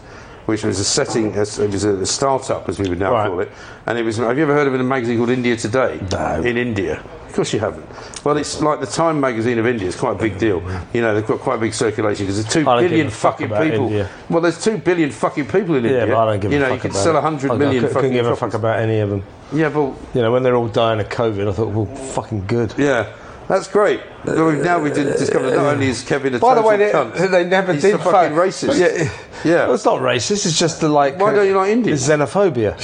which 0.46 0.62
was 0.64 0.78
a 0.80 0.84
setting, 0.84 1.32
it 1.34 1.38
was 1.38 1.84
a 1.84 2.06
start-up, 2.06 2.68
as 2.68 2.78
we 2.78 2.88
would 2.88 2.98
now 2.98 3.12
Right. 3.12 3.28
call 3.28 3.40
it. 3.40 3.50
And 3.86 3.98
it 3.98 4.02
was. 4.04 4.16
Have 4.18 4.36
you 4.36 4.42
ever 4.44 4.54
heard 4.54 4.66
of 4.66 4.74
a 4.74 4.82
magazine 4.82 5.18
called 5.18 5.30
India 5.30 5.56
Today? 5.56 6.00
No. 6.12 6.42
In 6.42 6.56
India. 6.56 7.00
Of 7.28 7.34
course 7.36 7.52
you 7.52 7.58
haven't. 7.58 7.84
Well, 8.24 8.36
it's 8.36 8.60
like 8.62 8.78
the 8.80 8.86
Time 8.86 9.18
magazine 9.20 9.58
of 9.58 9.66
India. 9.66 9.88
It's 9.88 9.96
quite 9.98 10.12
a 10.12 10.18
big 10.18 10.38
deal. 10.38 10.62
You 10.92 11.00
know, 11.02 11.14
they've 11.14 11.26
got 11.26 11.40
quite 11.40 11.56
a 11.56 11.60
big 11.60 11.74
circulation 11.74 12.26
because 12.26 12.40
there's 12.40 12.52
two 12.54 12.60
I 12.60 12.74
don't 12.74 12.82
give 12.82 12.90
billion 12.90 13.06
a 13.08 13.10
fuck 13.10 13.32
fucking 13.34 13.46
about 13.46 13.62
people. 13.64 13.86
India. 13.86 14.08
Well, 14.30 14.40
there's 14.40 14.62
two 14.62 14.78
billion 14.78 15.10
fucking 15.10 15.46
people 15.46 15.74
in 15.74 15.84
India. 15.84 15.92
yeah, 15.96 16.02
India. 16.04 16.16
I 16.18 16.24
don't 16.26 16.40
give 16.40 16.52
you 16.52 16.58
a 16.58 16.60
know, 16.60 16.66
fuck 16.68 16.76
you 16.84 16.90
could 16.90 16.96
sell 16.96 17.16
a 17.16 17.20
hundred 17.20 17.50
I- 17.50 17.54
I 17.54 17.58
couldn't 17.58 17.88
fucking 17.90 18.12
give 18.12 18.26
a 18.26 18.36
fuck 18.36 18.54
about 18.54 18.78
any 18.78 19.00
of 19.00 19.10
them. 19.10 19.24
Yeah, 19.52 19.68
but 19.68 19.92
You 20.14 20.22
know, 20.22 20.30
when 20.32 20.42
they're 20.44 20.54
all 20.56 20.68
dying 20.68 21.00
of 21.00 21.08
COVID, 21.08 21.48
I 21.48 21.52
thought, 21.52 21.68
well, 21.68 21.86
fucking 21.86 22.44
good. 22.46 22.72
Yeah, 22.78 23.06
that's 23.48 23.68
great. 23.68 24.00
Now 24.24 24.80
we 24.80 24.90
did 24.90 25.16
discover 25.18 25.50
that 25.50 25.56
not 25.56 25.74
only 25.74 25.88
is 25.88 26.02
Kevin 26.02 26.34
a 26.34 26.38
By 26.38 26.54
the 26.54 26.62
way, 26.62 26.76
they, 26.76 26.92
cunt, 26.92 27.30
they 27.30 27.44
never 27.44 27.74
he's 27.74 27.82
did 27.82 27.94
a 27.94 27.98
fucking 27.98 28.34
fuck- 28.34 28.46
racist. 28.46 28.78
Yeah, 28.78 29.12
Yeah. 29.44 29.66
Well, 29.66 29.74
it's 29.74 29.84
not 29.84 30.00
racist. 30.00 30.46
It's 30.46 30.58
just 30.58 30.80
the 30.80 30.88
like. 30.88 31.18
Why 31.18 31.32
uh, 31.32 31.36
don't 31.36 31.46
you 31.46 31.56
like 31.56 31.70
Indians? 31.70 32.00
It's 32.00 32.10
xenophobia. 32.10 32.74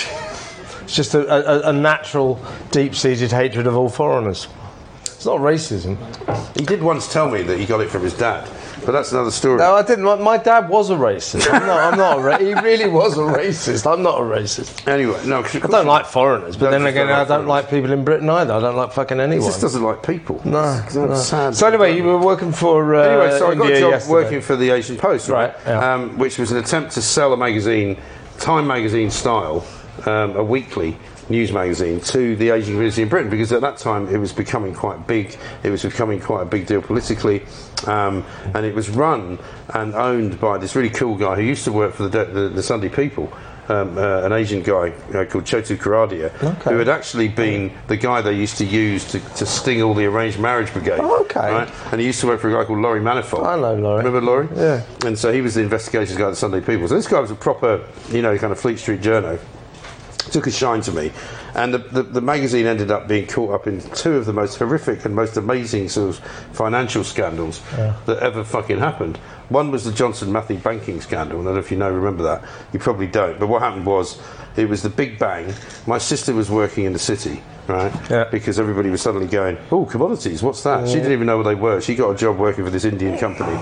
it's 0.82 0.94
just 0.94 1.14
a, 1.14 1.66
a, 1.66 1.70
a 1.70 1.72
natural, 1.72 2.38
deep-seated 2.70 3.30
hatred 3.32 3.66
of 3.66 3.76
all 3.76 3.88
foreigners. 3.88 4.48
It's 5.04 5.24
not 5.26 5.40
racism. 5.40 5.96
He 6.58 6.64
did 6.64 6.82
once 6.82 7.10
tell 7.12 7.30
me 7.30 7.42
that 7.42 7.58
he 7.58 7.66
got 7.66 7.80
it 7.80 7.90
from 7.90 8.02
his 8.02 8.14
dad, 8.14 8.48
but 8.84 8.92
that's 8.92 9.12
another 9.12 9.30
story. 9.30 9.58
No, 9.58 9.74
I 9.74 9.82
didn't. 9.82 10.04
My, 10.04 10.16
my 10.16 10.36
dad 10.36 10.68
was 10.68 10.90
a 10.90 10.94
racist. 10.94 11.50
I'm 11.52 11.66
not. 11.66 11.80
I'm 11.92 11.98
not 11.98 12.18
a 12.18 12.22
ra- 12.22 12.38
he 12.38 12.54
really 12.54 12.88
was 12.88 13.16
a 13.18 13.22
racist. 13.22 13.90
I'm 13.90 14.02
not 14.02 14.18
a 14.18 14.22
racist. 14.22 14.86
Anyway, 14.88 15.20
no, 15.26 15.42
I 15.44 15.66
don't 15.68 15.86
like 15.86 16.06
foreigners, 16.06 16.56
but 16.56 16.70
then 16.70 16.86
again, 16.86 17.08
I 17.08 17.24
don't 17.24 17.46
like 17.46 17.68
people 17.70 17.92
in 17.92 18.04
Britain 18.04 18.28
either. 18.30 18.54
I 18.54 18.60
don't 18.60 18.76
like 18.76 18.92
fucking 18.92 19.18
He 19.18 19.22
anyone. 19.22 19.46
just 19.48 19.60
doesn't 19.60 19.82
like 19.82 20.02
people. 20.02 20.40
No, 20.44 20.82
it's 20.84 20.94
no. 20.94 21.14
sad. 21.14 21.54
So 21.54 21.66
anyway, 21.66 21.96
you 21.96 22.04
were 22.04 22.18
working 22.18 22.52
for 22.52 22.94
uh, 22.94 23.02
Anyway, 23.02 23.38
so 23.38 23.50
I 23.50 23.54
got 23.54 23.62
India 23.70 23.76
a 23.76 23.80
job 23.80 23.90
yesterday. 23.92 24.12
working 24.12 24.40
for 24.40 24.56
the 24.56 24.70
Asian 24.70 24.96
Post, 24.96 25.28
right? 25.28 25.40
Right, 25.54 25.56
yeah. 25.66 25.94
um, 25.94 26.18
which 26.18 26.38
was 26.38 26.52
an 26.52 26.58
attempt 26.58 26.92
to 26.92 27.02
sell 27.02 27.32
a 27.32 27.36
magazine, 27.36 27.96
Time 28.38 28.66
magazine 28.66 29.10
style, 29.10 29.66
um, 30.06 30.36
a 30.36 30.42
weekly 30.44 30.96
news 31.30 31.52
magazine, 31.52 32.00
to 32.00 32.36
the 32.36 32.50
Asian 32.50 32.74
community 32.74 33.02
in 33.02 33.08
Britain 33.08 33.30
because 33.30 33.52
at 33.52 33.60
that 33.62 33.78
time 33.78 34.08
it 34.08 34.18
was 34.18 34.32
becoming 34.32 34.74
quite 34.74 35.06
big. 35.06 35.36
It 35.62 35.70
was 35.70 35.82
becoming 35.82 36.20
quite 36.20 36.42
a 36.42 36.46
big 36.46 36.66
deal 36.66 36.82
politically, 36.82 37.42
um, 37.86 38.24
and 38.54 38.66
it 38.66 38.74
was 38.74 38.90
run 38.90 39.38
and 39.74 39.94
owned 39.94 40.40
by 40.40 40.58
this 40.58 40.74
really 40.76 40.90
cool 40.90 41.16
guy 41.16 41.36
who 41.36 41.42
used 41.42 41.64
to 41.64 41.72
work 41.72 41.94
for 41.94 42.08
the, 42.08 42.24
the, 42.24 42.48
the 42.48 42.62
Sunday 42.62 42.88
People. 42.88 43.32
Um, 43.68 43.96
uh, 43.96 44.22
an 44.22 44.32
Asian 44.32 44.64
guy 44.64 44.90
uh, 45.14 45.24
called 45.26 45.44
Chotu 45.44 45.76
Karadia, 45.76 46.34
Okay. 46.42 46.70
who 46.72 46.78
had 46.78 46.88
actually 46.88 47.28
been 47.28 47.70
the 47.86 47.96
guy 47.96 48.20
they 48.20 48.32
used 48.32 48.56
to 48.58 48.64
use 48.64 49.04
to, 49.12 49.20
to 49.36 49.46
sting 49.46 49.80
all 49.80 49.94
the 49.94 50.06
arranged 50.06 50.40
marriage 50.40 50.72
brigade. 50.72 50.98
Oh, 51.00 51.20
okay. 51.20 51.52
Right? 51.52 51.70
And 51.92 52.00
he 52.00 52.06
used 52.08 52.20
to 52.22 52.26
work 52.26 52.40
for 52.40 52.48
a 52.48 52.52
guy 52.52 52.64
called 52.64 52.80
Laurie 52.80 52.98
Manifold. 53.00 53.46
I 53.46 53.54
know 53.54 53.76
Laurie. 53.76 53.98
Remember 54.02 54.20
Laurie? 54.20 54.48
Yeah. 54.56 54.82
And 55.06 55.16
so 55.16 55.32
he 55.32 55.40
was 55.40 55.54
the 55.54 55.60
investigations 55.62 56.18
guy 56.18 56.24
at 56.24 56.30
the 56.30 56.36
Sunday 56.36 56.60
People. 56.60 56.88
So 56.88 56.96
this 56.96 57.06
guy 57.06 57.20
was 57.20 57.30
a 57.30 57.36
proper, 57.36 57.86
you 58.08 58.22
know, 58.22 58.36
kind 58.38 58.50
of 58.52 58.58
Fleet 58.58 58.76
Street 58.80 59.02
journo. 59.02 59.38
Took 60.30 60.46
a 60.46 60.50
shine 60.50 60.80
to 60.82 60.92
me. 60.92 61.12
And 61.54 61.74
the, 61.74 61.78
the, 61.78 62.02
the 62.02 62.20
magazine 62.20 62.66
ended 62.66 62.90
up 62.90 63.08
being 63.08 63.26
caught 63.26 63.52
up 63.52 63.66
in 63.66 63.80
two 63.80 64.12
of 64.12 64.26
the 64.26 64.32
most 64.32 64.56
horrific 64.58 65.04
and 65.04 65.14
most 65.14 65.36
amazing 65.36 65.88
sort 65.88 66.10
of 66.10 66.18
financial 66.52 67.02
scandals 67.02 67.60
that 68.06 68.18
ever 68.18 68.44
fucking 68.44 68.78
happened. 68.78 69.16
One 69.48 69.72
was 69.72 69.84
the 69.84 69.92
Johnson 69.92 70.30
Matthey 70.30 70.56
banking 70.56 71.00
scandal. 71.00 71.40
I 71.40 71.44
don't 71.44 71.54
know 71.54 71.60
if 71.60 71.72
you 71.72 71.76
know, 71.76 71.90
remember 71.90 72.22
that. 72.22 72.44
You 72.72 72.78
probably 72.78 73.08
don't. 73.08 73.40
But 73.40 73.48
what 73.48 73.62
happened 73.62 73.86
was, 73.86 74.20
it 74.56 74.68
was 74.68 74.82
the 74.82 74.90
big 74.90 75.18
bang. 75.18 75.52
My 75.86 75.98
sister 75.98 76.32
was 76.32 76.50
working 76.50 76.84
in 76.84 76.92
the 76.92 76.98
city, 77.00 77.42
right? 77.66 77.92
Yeah. 78.08 78.24
Because 78.30 78.60
everybody 78.60 78.90
was 78.90 79.02
suddenly 79.02 79.26
going, 79.26 79.58
oh, 79.72 79.84
commodities, 79.86 80.42
what's 80.42 80.62
that? 80.62 80.86
She 80.88 80.94
didn't 80.94 81.12
even 81.12 81.26
know 81.26 81.36
what 81.36 81.44
they 81.44 81.54
were. 81.56 81.80
She 81.80 81.96
got 81.96 82.10
a 82.10 82.16
job 82.16 82.38
working 82.38 82.64
for 82.64 82.70
this 82.70 82.84
Indian 82.84 83.18
company. 83.18 83.60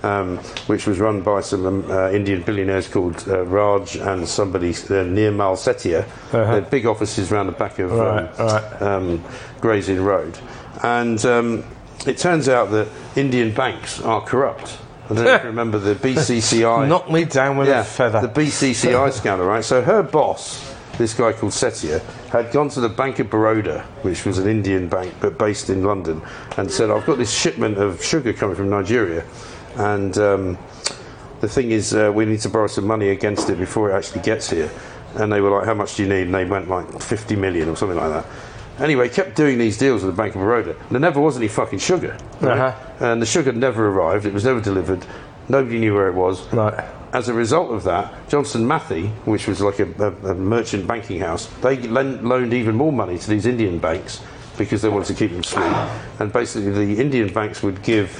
Um, 0.00 0.38
which 0.68 0.86
was 0.86 1.00
run 1.00 1.22
by 1.22 1.40
some 1.40 1.66
um, 1.66 1.90
uh, 1.90 2.10
Indian 2.12 2.42
billionaires 2.42 2.86
called 2.86 3.24
uh, 3.26 3.44
Raj 3.44 3.96
and 3.96 4.28
somebody 4.28 4.70
uh, 4.70 5.02
Nirmal 5.02 5.56
Sethia. 5.56 6.06
They 6.30 6.46
had 6.46 6.70
big 6.70 6.86
offices 6.86 7.32
around 7.32 7.46
the 7.46 7.52
back 7.52 7.80
of 7.80 7.90
um, 7.92 7.98
Right, 7.98 8.38
right. 8.38 8.82
um, 8.82 9.24
Gray's 9.60 9.88
Inn 9.88 10.04
Road. 10.04 10.38
And 10.84 11.24
um, 11.26 11.64
it 12.06 12.16
turns 12.16 12.48
out 12.48 12.70
that 12.70 12.86
Indian 13.16 13.52
banks 13.52 14.00
are 14.00 14.20
corrupt. 14.20 14.78
I 15.10 15.14
don't 15.14 15.24
know 15.24 15.34
if 15.34 15.42
you 15.42 15.48
remember 15.48 15.78
the 15.78 15.96
BCCI. 15.96 16.86
Knock 16.86 17.10
me 17.10 17.24
down 17.24 17.56
with 17.56 17.66
yeah, 17.66 17.80
a 17.80 17.84
feather. 17.84 18.20
The 18.20 18.28
BCCI 18.28 19.12
scandal, 19.14 19.48
right? 19.48 19.64
So 19.64 19.82
her 19.82 20.04
boss 20.04 20.76
this 20.98 21.14
guy 21.14 21.32
called 21.32 21.52
Sethia, 21.52 22.02
had 22.30 22.52
gone 22.52 22.68
to 22.70 22.80
the 22.80 22.88
Bank 22.88 23.20
of 23.20 23.30
Baroda, 23.30 23.82
which 24.02 24.26
was 24.26 24.38
an 24.38 24.48
Indian 24.48 24.88
bank 24.88 25.14
but 25.20 25.38
based 25.38 25.70
in 25.70 25.84
London, 25.84 26.20
and 26.56 26.70
said, 26.70 26.90
I've 26.90 27.06
got 27.06 27.18
this 27.18 27.32
shipment 27.32 27.78
of 27.78 28.04
sugar 28.04 28.32
coming 28.32 28.56
from 28.56 28.68
Nigeria, 28.68 29.24
and 29.78 30.18
um, 30.18 30.58
the 31.40 31.48
thing 31.48 31.70
is, 31.70 31.94
uh, 31.94 32.10
we 32.12 32.24
need 32.24 32.40
to 32.40 32.48
borrow 32.48 32.66
some 32.66 32.86
money 32.86 33.10
against 33.10 33.48
it 33.48 33.58
before 33.58 33.90
it 33.90 33.94
actually 33.94 34.22
gets 34.22 34.50
here. 34.50 34.70
And 35.14 35.32
they 35.32 35.40
were 35.40 35.50
like, 35.50 35.64
How 35.64 35.74
much 35.74 35.96
do 35.96 36.02
you 36.02 36.08
need? 36.08 36.22
And 36.22 36.34
they 36.34 36.44
went 36.44 36.68
like 36.68 37.00
50 37.00 37.36
million 37.36 37.68
or 37.68 37.76
something 37.76 37.96
like 37.96 38.10
that. 38.10 38.26
Anyway, 38.82 39.08
kept 39.08 39.34
doing 39.34 39.58
these 39.58 39.78
deals 39.78 40.04
with 40.04 40.14
the 40.14 40.22
Bank 40.22 40.34
of 40.34 40.40
Baroda. 40.40 40.70
And 40.70 40.90
there 40.90 41.00
never 41.00 41.20
was 41.20 41.36
any 41.36 41.48
fucking 41.48 41.78
sugar. 41.80 42.16
right? 42.40 42.58
Uh-huh. 42.58 43.04
And 43.12 43.22
the 43.22 43.26
sugar 43.26 43.52
never 43.52 43.88
arrived, 43.88 44.26
it 44.26 44.32
was 44.32 44.44
never 44.44 44.60
delivered. 44.60 45.04
Nobody 45.48 45.78
knew 45.78 45.94
where 45.94 46.08
it 46.08 46.14
was. 46.14 46.46
Right. 46.52 46.84
As 47.12 47.28
a 47.28 47.34
result 47.34 47.72
of 47.72 47.84
that, 47.84 48.28
Johnson 48.28 48.66
Matthey, 48.66 49.08
which 49.24 49.48
was 49.48 49.62
like 49.62 49.78
a, 49.78 49.90
a, 49.98 50.32
a 50.32 50.34
merchant 50.34 50.86
banking 50.86 51.20
house, 51.20 51.46
they 51.62 51.78
lent, 51.78 52.22
loaned 52.22 52.52
even 52.52 52.74
more 52.74 52.92
money 52.92 53.18
to 53.18 53.30
these 53.30 53.46
Indian 53.46 53.78
banks 53.78 54.20
because 54.58 54.82
they 54.82 54.90
wanted 54.90 55.06
to 55.06 55.14
keep 55.14 55.32
them 55.32 55.42
sweet. 55.42 55.64
And 56.18 56.32
basically, 56.32 56.70
the 56.72 57.00
Indian 57.00 57.32
banks 57.32 57.62
would 57.62 57.82
give 57.82 58.10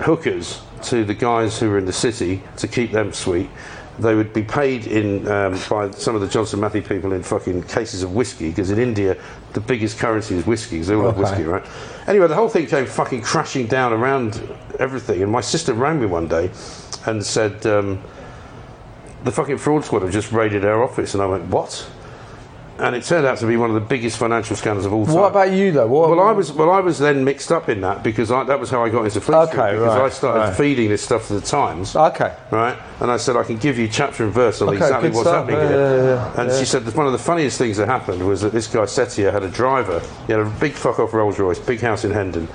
hookers 0.00 0.60
to 0.84 1.04
the 1.04 1.14
guys 1.14 1.58
who 1.58 1.70
were 1.70 1.78
in 1.78 1.86
the 1.86 1.92
city 1.92 2.42
to 2.56 2.68
keep 2.68 2.92
them 2.92 3.12
sweet. 3.12 3.48
They 3.98 4.14
would 4.14 4.32
be 4.32 4.42
paid 4.42 4.86
in 4.86 5.28
um, 5.28 5.58
by 5.68 5.90
some 5.90 6.14
of 6.14 6.22
the 6.22 6.28
Johnson 6.28 6.60
Matthey 6.60 6.80
people 6.80 7.12
in 7.12 7.22
fucking 7.22 7.64
cases 7.64 8.02
of 8.02 8.14
whiskey 8.14 8.48
because 8.48 8.70
in 8.70 8.78
India 8.78 9.16
the 9.52 9.60
biggest 9.60 9.98
currency 9.98 10.36
is 10.36 10.46
whiskey 10.46 10.76
because 10.76 10.88
they 10.88 10.94
all 10.94 11.04
have 11.04 11.18
whiskey, 11.18 11.42
right? 11.44 11.64
Anyway, 12.06 12.26
the 12.26 12.34
whole 12.34 12.48
thing 12.48 12.66
came 12.66 12.86
fucking 12.86 13.20
crashing 13.20 13.66
down 13.66 13.92
around 13.92 14.40
everything, 14.78 15.22
and 15.22 15.30
my 15.30 15.40
sister 15.42 15.74
rang 15.74 16.00
me 16.00 16.06
one 16.06 16.28
day 16.28 16.50
and 17.06 17.24
said 17.24 17.66
um, 17.66 18.02
the 19.24 19.32
fucking 19.32 19.58
fraud 19.58 19.84
squad 19.84 20.02
have 20.02 20.12
just 20.12 20.32
raided 20.32 20.64
our 20.64 20.82
office, 20.82 21.14
and 21.14 21.22
I 21.22 21.26
went 21.26 21.44
what? 21.46 21.86
And 22.80 22.96
it 22.96 23.04
turned 23.04 23.26
out 23.26 23.36
to 23.38 23.46
be 23.46 23.56
one 23.58 23.68
of 23.68 23.74
the 23.74 23.80
biggest 23.86 24.16
financial 24.16 24.56
scandals 24.56 24.86
of 24.86 24.92
all 24.94 25.04
time. 25.04 25.14
What 25.14 25.30
about 25.32 25.52
you 25.52 25.70
though? 25.70 25.86
What, 25.86 26.08
Well, 26.10 26.20
I 26.20 26.32
was 26.32 26.50
well, 26.50 26.70
I 26.70 26.80
was 26.80 26.98
then 26.98 27.24
mixed 27.24 27.52
up 27.52 27.68
in 27.68 27.82
that 27.82 28.02
because 28.02 28.30
I, 28.32 28.42
that 28.44 28.58
was 28.58 28.70
how 28.70 28.82
I 28.82 28.88
got 28.88 29.04
into 29.04 29.20
Fleet 29.20 29.36
Okay, 29.36 29.52
Street 29.52 29.72
because 29.72 29.96
right, 29.96 30.04
I 30.04 30.08
started 30.08 30.40
right. 30.40 30.56
feeding 30.56 30.88
this 30.88 31.02
stuff 31.02 31.26
to 31.28 31.34
the 31.34 31.42
Times. 31.42 31.94
Okay. 31.94 32.34
Right, 32.50 32.78
and 33.00 33.10
I 33.10 33.18
said 33.18 33.36
I 33.36 33.42
can 33.44 33.58
give 33.58 33.78
you 33.78 33.86
chapter 33.86 34.24
and 34.24 34.32
verse 34.32 34.62
on 34.62 34.68
Okay, 34.68 34.78
exactly 34.78 35.10
what's 35.10 35.28
stuff. 35.28 35.46
happening 35.46 35.60
Yeah, 35.60 35.68
here. 35.68 36.04
yeah, 36.04 36.32
yeah, 36.34 36.40
and 36.40 36.52
she 36.58 36.64
said 36.64 36.84
that 36.86 36.96
one 36.96 37.06
of 37.06 37.12
the 37.12 37.18
funniest 37.18 37.58
things 37.58 37.76
that 37.76 37.86
happened 37.86 38.26
was 38.26 38.40
that 38.40 38.52
this 38.52 38.66
guy 38.66 38.80
Sethia 38.84 39.30
had 39.30 39.42
a 39.42 39.50
driver. 39.50 40.00
He 40.26 40.32
had 40.32 40.40
a 40.40 40.48
big 40.58 40.72
fuck 40.72 40.98
off 40.98 41.12
Rolls 41.12 41.38
Royce, 41.38 41.58
big 41.58 41.80
house 41.80 42.04
in 42.04 42.12
Hendon. 42.12 42.48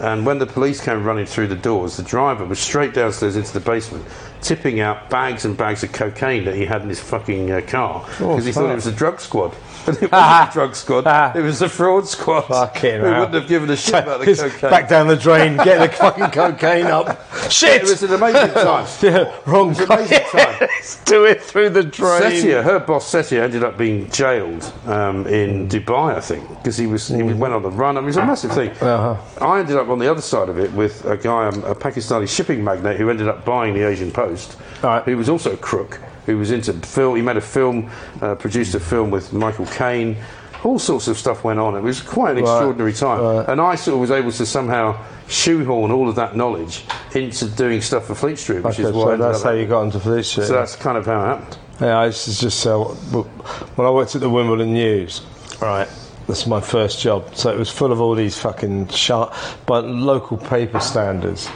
And 0.00 0.26
when 0.26 0.38
the 0.38 0.46
police 0.46 0.80
came 0.80 1.04
running 1.04 1.26
through 1.26 1.48
the 1.48 1.56
doors, 1.56 1.96
the 1.96 2.02
driver 2.02 2.44
was 2.44 2.58
straight 2.58 2.94
downstairs 2.94 3.36
into 3.36 3.52
the 3.52 3.60
basement, 3.60 4.04
tipping 4.40 4.80
out 4.80 5.10
bags 5.10 5.44
and 5.44 5.56
bags 5.56 5.82
of 5.82 5.92
cocaine 5.92 6.44
that 6.44 6.54
he 6.54 6.64
had 6.64 6.82
in 6.82 6.88
his 6.88 7.00
fucking 7.00 7.50
uh, 7.50 7.60
car 7.66 8.04
because 8.18 8.44
he 8.44 8.52
thought 8.52 8.70
it 8.70 8.74
was 8.74 8.86
a 8.86 8.92
drug 8.92 9.20
squad. 9.20 9.54
But 9.84 10.02
it 10.02 10.12
wasn't 10.12 10.50
a 10.50 10.50
drug 10.52 10.74
squad; 10.76 11.36
it 11.36 11.42
was 11.42 11.62
a 11.62 11.68
fraud 11.68 12.06
squad. 12.06 12.42
Fucking 12.42 13.00
Who 13.00 13.06
hell. 13.06 13.20
wouldn't 13.20 13.34
have 13.34 13.48
given 13.48 13.70
a 13.70 13.76
shit 13.76 13.94
about 13.94 14.20
the 14.20 14.26
cocaine? 14.36 14.70
Back 14.70 14.88
down 14.88 15.08
the 15.08 15.16
drain, 15.16 15.56
get 15.56 15.90
the 15.90 15.96
fucking 15.96 16.30
cocaine 16.32 16.86
up. 16.86 17.18
Shit! 17.50 17.82
It 17.82 17.88
was 17.88 18.02
an 18.02 18.12
amazing 18.12 18.54
time. 18.54 18.86
yeah, 19.02 19.34
wrong 19.46 19.70
It 19.70 19.78
was 19.78 19.80
an 19.80 19.92
amazing 19.92 20.20
time. 20.30 20.56
Let's 20.60 21.04
do 21.04 21.24
it 21.24 21.42
through 21.42 21.70
the 21.70 21.82
drain. 21.82 22.22
Sethia, 22.22 22.62
her 22.62 22.78
boss 22.78 23.12
Sethia, 23.12 23.42
ended 23.42 23.64
up 23.64 23.76
being 23.76 24.08
jailed 24.10 24.72
um, 24.86 25.26
in 25.26 25.68
Dubai, 25.68 26.14
I 26.16 26.20
think, 26.20 26.48
because 26.58 26.76
he 26.76 26.86
was 26.86 27.08
he 27.08 27.22
went 27.22 27.54
on 27.54 27.62
the 27.62 27.70
run. 27.70 27.96
I 27.96 28.00
mean, 28.00 28.08
it's 28.08 28.18
a 28.18 28.24
massive 28.24 28.52
thing. 28.52 28.70
Uh-huh. 28.70 29.16
I 29.44 29.60
ended 29.60 29.76
up 29.76 29.88
on 29.88 29.98
the 29.98 30.10
other 30.10 30.22
side 30.22 30.48
of 30.48 30.58
it 30.58 30.72
with 30.72 31.04
a 31.04 31.16
guy, 31.16 31.46
um, 31.48 31.62
a 31.64 31.74
Pakistani 31.74 32.28
shipping 32.28 32.62
magnate, 32.62 32.96
who 32.98 33.10
ended 33.10 33.28
up 33.28 33.44
buying 33.44 33.74
the 33.74 33.86
Asian 33.86 34.10
Post. 34.10 34.56
Right. 34.82 35.02
Who 35.04 35.16
was 35.16 35.28
also 35.28 35.52
a 35.52 35.56
crook. 35.56 36.00
Who 36.26 36.38
was 36.38 36.50
into 36.50 36.72
film. 36.74 37.16
He 37.16 37.22
made 37.22 37.36
a 37.36 37.40
film, 37.40 37.90
uh, 38.20 38.34
produced 38.36 38.74
a 38.74 38.80
film 38.80 39.10
with 39.10 39.32
Michael 39.32 39.66
Caine. 39.66 40.16
All 40.64 40.78
sorts 40.78 41.08
of 41.08 41.18
stuff 41.18 41.42
went 41.42 41.58
on. 41.58 41.74
It 41.76 41.82
was 41.82 42.00
quite 42.00 42.32
an 42.32 42.38
extraordinary 42.38 42.92
time. 42.92 43.20
right. 43.20 43.48
And 43.48 43.60
I 43.60 43.74
sort 43.74 43.94
of 43.94 44.00
was 44.00 44.12
able 44.12 44.30
to 44.30 44.46
somehow 44.46 45.02
shoehorn 45.28 45.90
all 45.90 46.08
of 46.08 46.14
that 46.16 46.36
knowledge 46.36 46.84
into 47.14 47.46
doing 47.48 47.80
stuff 47.80 48.06
for 48.06 48.14
Fleet 48.14 48.38
Street, 48.38 48.60
which 48.62 48.78
Okay, 48.78 48.84
is 48.84 48.90
I 48.90 48.92
so 48.92 49.16
that's 49.16 49.42
how 49.42 49.50
you 49.50 49.66
got 49.66 49.82
into 49.82 49.98
Fleet 49.98 50.24
Street. 50.24 50.46
So 50.46 50.52
that's 50.52 50.76
kind 50.76 50.96
of 50.96 51.06
how 51.06 51.20
it 51.20 51.24
happened. 51.24 51.58
Yeah, 51.80 51.98
I 51.98 52.06
used 52.06 52.24
to 52.26 52.38
just 52.38 52.60
sell. 52.60 52.94
When 52.94 53.86
I 53.88 53.90
worked 53.90 54.14
at 54.14 54.20
the 54.20 54.30
Wimbledon 54.30 54.72
News, 54.72 55.22
right, 55.60 55.88
that's 56.28 56.46
my 56.46 56.60
first 56.60 57.00
job. 57.00 57.34
So 57.34 57.50
it 57.50 57.58
was 57.58 57.68
full 57.68 57.90
of 57.90 58.00
all 58.00 58.14
these 58.14 58.38
fucking 58.38 58.88
sharp, 58.88 59.34
but 59.66 59.84
local 59.84 60.36
paper 60.36 60.78
standards. 60.78 61.48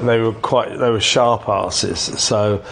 They 0.00 0.18
were 0.18 0.32
quite, 0.32 0.76
they 0.78 0.90
were 0.90 1.00
sharp 1.00 1.48
asses. 1.48 2.00
So 2.00 2.64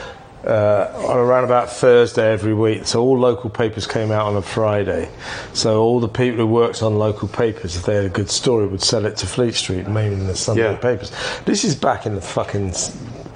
uh, 0.49 0.91
on 1.07 1.19
around 1.19 1.45
about 1.45 1.71
Thursday 1.71 2.33
every 2.33 2.55
week, 2.55 2.87
so 2.87 3.03
all 3.03 3.19
local 3.19 3.51
papers 3.51 3.87
came 3.87 4.11
out 4.11 4.27
on 4.27 4.37
a 4.37 4.43
Friday. 4.43 5.09
So 5.53 5.83
all 5.83 6.01
the 6.01 6.09
people 6.09 6.39
who 6.39 6.47
worked 6.47 6.83
on 6.83 6.99
local 6.99 7.29
papers, 7.29 7.77
if 7.77 7.85
they 7.85 7.95
had 7.95 8.05
a 8.07 8.09
good 8.09 8.31
story, 8.31 8.67
would 8.67 8.83
sell 8.83 9.05
it 9.05 9.17
to 9.19 9.27
Fleet 9.27 9.55
Street, 9.55 9.87
mainly 9.89 10.21
in 10.21 10.27
the 10.27 10.35
Sunday 10.37 10.63
Yeah. 10.73 10.77
papers. 10.77 11.13
This 11.45 11.65
is 11.65 11.75
back 11.75 12.07
in 12.07 12.15
the 12.15 12.21
fucking 12.21 12.73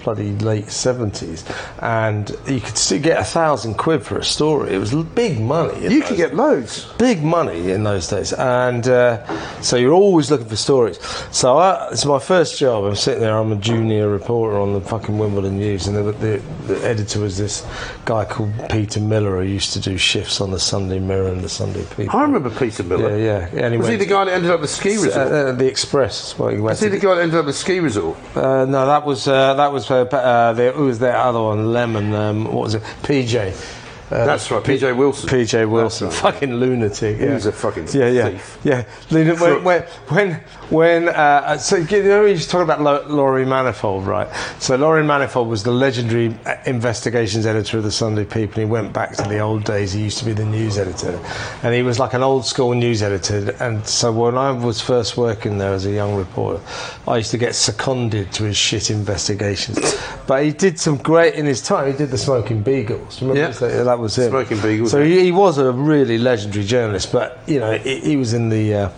bloody 0.03 0.33
late 0.39 0.67
70s, 0.67 1.45
and 1.81 2.31
you 2.47 2.61
could 2.61 2.77
still 2.77 3.01
get 3.01 3.21
a 3.21 3.25
thousand 3.25 3.75
quid 3.75 4.05
for 4.05 4.19
a 4.19 4.25
story. 4.25 4.75
It 4.75 4.79
was 4.79 4.93
big 4.95 5.41
money. 5.41 5.89
You 5.89 6.03
could 6.03 6.17
get 6.17 6.35
loads. 6.35 6.87
big 6.99 7.23
money 7.23 7.71
in 7.71 7.85
those 7.85 8.09
days, 8.09 8.33
and 8.33 8.87
uh, 8.89 9.61
so 9.61 9.77
you're 9.77 9.93
always 9.93 10.31
looking 10.31 10.49
for 10.49 10.57
stories. 10.57 10.99
So 11.31 11.59
I, 11.59 11.89
it's 11.93 12.05
my 12.05 12.19
first 12.19 12.59
job. 12.59 12.85
I'm 12.85 12.97
sitting 12.97 13.21
there. 13.21 13.37
I'm 13.37 13.53
a 13.53 13.57
junior 13.57 14.09
reporter 14.09 14.59
on 14.59 14.73
the 14.73 14.81
fucking 14.81 15.17
Wimbledon 15.19 15.59
News, 15.59 15.87
and 15.87 15.97
the, 15.97 16.13
the, 16.13 16.43
the 16.67 16.87
editor 16.87 17.21
was 17.21 17.39
this 17.39 17.67
guy 18.05 18.25
called 18.25 18.53
Peter 18.71 19.01
Miller, 19.01 19.43
who 19.43 19.49
used 19.49 19.73
to 19.75 19.81
do 19.81 19.97
shifts 19.97 20.41
on 20.41 20.51
the 20.51 20.61
Sunday 20.61 20.99
Mirror 20.99 21.29
and 21.29 21.41
the 21.43 21.49
Sunday 21.49 21.85
People. 21.97 22.17
I 22.17 22.23
remember 22.23 22.51
Peter 22.51 22.83
Miller. 22.83 23.17
Yeah, 23.19 23.49
yeah. 23.53 23.71
He 23.71 23.77
Was 23.77 23.89
he 23.89 23.97
the 23.97 24.07
guy 24.07 24.25
that 24.25 24.33
ended 24.33 24.51
up 24.51 24.61
the 24.61 24.69
ski 24.69 24.97
resort? 24.97 25.17
uh, 25.17 25.21
uh, 25.21 25.53
the 25.53 25.67
Express. 25.67 26.33
is 26.33 26.39
what 26.39 26.53
he 26.53 26.61
went 26.61 26.73
Was 26.73 26.81
he 26.81 26.89
the 26.89 26.99
guy 26.99 27.15
that 27.15 27.23
ended 27.23 27.37
up 27.39 27.43
at 27.45 27.47
the 27.47 27.53
ski 27.53 27.81
resort? 27.81 28.17
Uh, 28.37 28.65
no, 28.65 28.87
that 28.87 29.05
was 29.05 29.27
uh, 29.29 29.55
that 29.55 29.73
was 29.73 29.87
uh, 29.93 30.55
who 30.73 30.87
was 30.87 30.99
that 31.01 31.15
other 31.15 31.43
one? 31.43 31.73
Lemon. 31.73 32.15
Um, 32.15 32.45
what 32.45 32.65
was 32.65 32.75
it? 32.75 32.83
PJ. 33.03 33.81
Uh, 34.13 34.27
That's 34.27 34.51
right, 34.51 34.63
PJ 34.63 34.95
Wilson. 34.97 35.29
PJ 35.31 35.69
Wilson, 35.71 36.09
right. 36.09 36.17
fucking 36.17 36.55
lunatic. 36.55 37.17
He 37.19 37.25
yeah. 37.25 37.35
was 37.35 37.47
a 37.47 37.53
fucking 37.53 37.89
yeah, 37.93 38.09
yeah, 38.11 38.29
thief. 38.29 38.59
yeah. 38.63 38.85
Luna- 39.11 39.37
When 39.37 39.65
when 39.65 39.83
when, 40.09 40.35
when 40.69 41.09
uh, 41.09 41.57
so 41.57 41.77
you 41.77 42.03
know 42.03 42.25
you 42.27 42.37
talking 42.39 42.63
about 42.71 43.11
Laurie 43.11 43.47
Manifold, 43.47 44.07
right? 44.07 44.29
So 44.59 44.77
Laurie 44.77 45.03
Manifold 45.05 45.49
was 45.49 45.63
the 45.63 45.71
legendary 45.73 46.37
uh, 46.45 46.57
investigations 46.67 47.47
editor 47.47 47.79
of 47.79 47.85
the 47.85 47.91
Sunday 47.91 48.25
People. 48.27 48.61
He 48.61 48.67
went 48.67 48.93
back 48.93 49.17
to 49.17 49.23
the 49.23 49.39
old 49.39 49.65
days. 49.65 49.93
He 49.93 50.03
used 50.03 50.19
to 50.19 50.25
be 50.27 50.33
the 50.35 50.45
news 50.45 50.77
editor, 50.77 51.19
and 51.63 51.75
he 51.75 51.83
was 51.83 51.99
like 51.99 52.13
an 52.13 52.23
old 52.23 52.45
school 52.45 52.75
news 52.75 53.03
editor. 53.03 53.57
And 53.61 53.87
so 53.87 54.13
when 54.13 54.37
I 54.37 54.51
was 54.53 54.81
first 54.81 55.17
working 55.17 55.57
there 55.57 55.73
as 55.73 55.87
a 55.87 55.91
young 55.91 56.17
reporter, 56.17 56.61
I 57.09 57.17
used 57.17 57.31
to 57.31 57.39
get 57.39 57.55
seconded 57.55 58.31
to 58.35 58.45
his 58.45 58.59
shit 58.59 58.91
investigations. 58.91 59.79
But 60.27 60.45
he 60.45 60.53
did 60.53 60.79
some 60.79 60.99
great 60.99 61.35
in 61.35 61.47
his 61.47 61.63
time. 61.63 61.91
He 61.91 61.97
did 61.97 62.11
the 62.11 62.19
Smoking 62.19 62.63
Beagles. 62.63 63.21
Remember 63.23 63.41
Yeah. 63.41 63.49
that? 63.49 64.02
Was 64.03 64.19
him. 64.19 64.31
Smoking 64.31 64.87
So 64.87 65.03
he, 65.03 65.21
he 65.21 65.33
was 65.33 65.57
a 65.57 65.73
really 65.73 66.19
legendary 66.19 66.65
journalist, 66.65 67.13
but 67.13 67.39
you 67.47 67.61
know 67.61 67.79
he, 67.79 68.01
he 68.01 68.17
was 68.17 68.35
in 68.35 68.51
the 68.51 68.75
uh, 68.75 68.91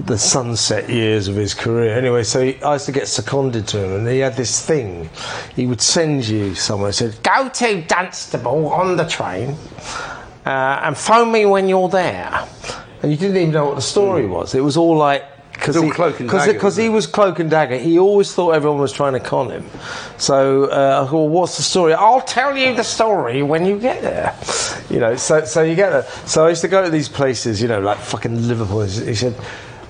the 0.00 0.18
sunset 0.18 0.88
years 0.90 1.28
of 1.28 1.36
his 1.36 1.54
career. 1.54 1.96
Anyway, 1.96 2.24
so 2.24 2.42
he, 2.42 2.60
I 2.62 2.72
used 2.72 2.86
to 2.86 2.92
get 2.92 3.06
seconded 3.06 3.68
to 3.68 3.84
him, 3.84 3.92
and 3.92 4.08
he 4.08 4.18
had 4.18 4.34
this 4.34 4.64
thing. 4.64 5.08
He 5.54 5.66
would 5.66 5.80
send 5.80 6.26
you 6.26 6.54
somewhere. 6.54 6.90
He 6.90 6.94
said, 6.94 7.22
"Go 7.22 7.48
to 7.48 7.82
Dunstable 7.82 8.72
on 8.72 8.96
the 8.96 9.06
train, 9.06 9.56
uh, 10.44 10.80
and 10.82 10.96
phone 10.96 11.30
me 11.30 11.46
when 11.46 11.68
you're 11.68 11.88
there." 11.88 12.48
And 13.02 13.12
you 13.12 13.18
didn't 13.18 13.36
even 13.36 13.52
know 13.52 13.66
what 13.66 13.76
the 13.76 13.82
story 13.82 14.26
was. 14.26 14.54
It 14.54 14.62
was 14.62 14.76
all 14.76 14.96
like. 14.96 15.24
Because 16.26 16.44
he, 16.44 16.54
cause 16.54 16.76
he 16.76 16.88
was 16.88 17.06
cloak 17.06 17.38
and 17.38 17.50
dagger. 17.50 17.76
He 17.76 17.98
always 17.98 18.32
thought 18.32 18.50
everyone 18.50 18.80
was 18.80 18.92
trying 18.92 19.14
to 19.14 19.20
con 19.20 19.50
him. 19.50 19.64
So 20.18 20.64
uh, 20.64 21.08
well, 21.12 21.28
what's 21.28 21.56
the 21.56 21.62
story? 21.62 21.94
I'll 21.94 22.20
tell 22.20 22.56
you 22.56 22.74
the 22.74 22.84
story 22.84 23.42
when 23.42 23.66
you 23.66 23.78
get 23.78 24.02
there. 24.02 24.36
You 24.88 25.00
know, 25.00 25.16
so 25.16 25.44
so 25.44 25.64
you 25.64 25.74
get 25.74 25.90
there. 25.90 26.04
So 26.26 26.46
I 26.46 26.50
used 26.50 26.60
to 26.60 26.68
go 26.68 26.84
to 26.84 26.88
these 26.88 27.08
places, 27.08 27.60
you 27.60 27.66
know, 27.66 27.80
like 27.80 27.98
fucking 27.98 28.46
Liverpool. 28.46 28.82
He 28.82 29.14
said. 29.14 29.34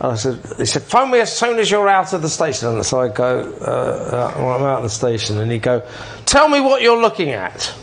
I 0.01 0.15
said, 0.15 0.39
he 0.59 0.67
said, 0.67 0.83
phone 0.83 1.11
me 1.11 1.21
as 1.21 1.35
soon 1.35 1.59
as 1.59 1.71
you're 1.71 1.89
out 1.89 2.13
of 2.13 2.21
the 2.21 2.29
station. 2.29 2.69
And 2.69 2.85
so 2.85 3.01
I 3.01 3.09
go, 3.09 3.41
uh, 3.61 3.65
uh, 3.65 4.35
well, 4.37 4.51
I'm 4.51 4.63
out 4.63 4.79
of 4.79 4.83
the 4.83 4.91
station. 4.91 5.39
And 5.39 5.51
he'd 5.51 5.63
go, 5.63 5.83
tell 6.27 6.51
me 6.51 6.61
what 6.61 6.83
you're 6.83 7.01
looking 7.01 7.31
at. 7.31 7.75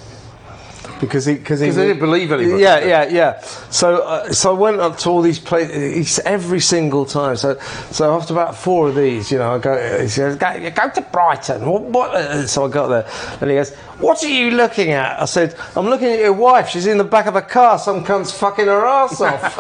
Because 1.06 1.26
he, 1.26 1.36
because 1.36 1.60
he, 1.60 1.70
they 1.70 1.88
didn't 1.88 2.00
believe 2.00 2.32
anybody. 2.32 2.62
Yeah, 2.62 2.86
yeah, 2.86 3.08
yeah. 3.10 3.40
So, 3.70 4.04
uh, 4.04 4.32
so 4.32 4.56
I 4.56 4.60
went 4.60 4.80
up 4.80 4.98
to 5.00 5.10
all 5.10 5.22
these 5.22 5.40
places 5.40 6.20
every 6.20 6.60
single 6.60 7.06
time. 7.06 7.36
So, 7.36 7.58
so 7.92 8.16
after 8.16 8.34
about 8.34 8.56
four 8.56 8.90
of 8.90 8.96
these, 8.96 9.32
you 9.32 9.38
know, 9.38 9.56
I 9.56 9.60
go. 9.60 10.02
He 10.02 10.08
says, 10.08 10.36
"Go, 10.38 10.70
go 10.72 10.90
to 10.90 11.02
Brighton." 11.02 11.66
What? 11.66 11.84
what? 11.84 12.16
uh, 12.16 12.48
So 12.48 12.66
I 12.66 12.70
got 12.70 12.88
there, 12.88 13.08
and 13.42 13.50
he 13.50 13.56
goes, 13.56 13.74
"What 14.00 14.24
are 14.24 14.30
you 14.30 14.52
looking 14.52 14.92
at?" 14.92 15.22
I 15.22 15.26
said, 15.26 15.56
"I'm 15.76 15.88
looking 15.88 16.10
at 16.10 16.20
your 16.20 16.34
wife. 16.34 16.70
She's 16.70 16.88
in 16.88 16.98
the 16.98 17.04
back 17.04 17.26
of 17.26 17.36
a 17.36 17.42
car. 17.42 17.78
Some 17.80 18.04
cunt's 18.04 18.32
fucking 18.32 18.66
her 18.66 18.86
ass 18.86 19.22
off." 19.22 19.56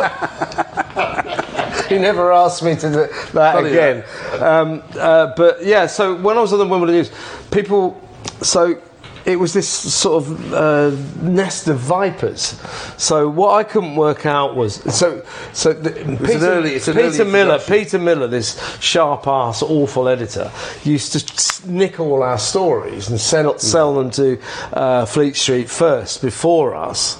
he 1.89 1.97
never 1.97 2.31
asked 2.31 2.63
me 2.63 2.75
to 2.75 2.89
do 2.89 3.07
that 3.33 3.53
Funny 3.55 3.69
again. 3.69 4.03
Um, 4.39 4.83
uh, 4.97 5.33
but 5.35 5.63
yeah, 5.65 5.87
so 5.87 6.15
when 6.15 6.37
I 6.37 6.41
was 6.41 6.53
on 6.53 6.59
the 6.59 6.67
Wimbledon 6.67 6.95
News, 6.95 7.11
people, 7.51 7.99
so 8.41 8.81
it 9.25 9.39
was 9.39 9.53
this 9.53 9.67
sort 9.69 10.23
of 10.23 10.53
uh, 10.53 10.89
nest 11.21 11.67
of 11.67 11.77
vipers. 11.79 12.59
So 12.97 13.29
what 13.29 13.53
I 13.55 13.63
couldn't 13.63 13.95
work 13.95 14.25
out 14.25 14.55
was 14.55 14.75
so 14.95 15.23
so 15.53 15.73
the, 15.73 15.91
Peter, 15.91 16.45
early- 16.45 16.79
Peter 16.79 17.25
Miller. 17.25 17.59
Peter 17.59 17.99
Miller 17.99 18.27
this 18.27 18.59
sharp 18.79 19.27
ass 19.27 19.61
awful 19.61 20.07
editor 20.07 20.51
used 20.83 21.13
to 21.13 21.69
nick 21.71 21.99
all 21.99 22.23
our 22.23 22.37
stories 22.39 23.09
and 23.09 23.19
sell 23.19 23.57
sell 23.57 23.93
them 23.95 24.11
to 24.11 24.39
uh, 24.73 25.05
Fleet 25.05 25.35
Street 25.35 25.69
first 25.69 26.21
before 26.21 26.75
us. 26.75 27.17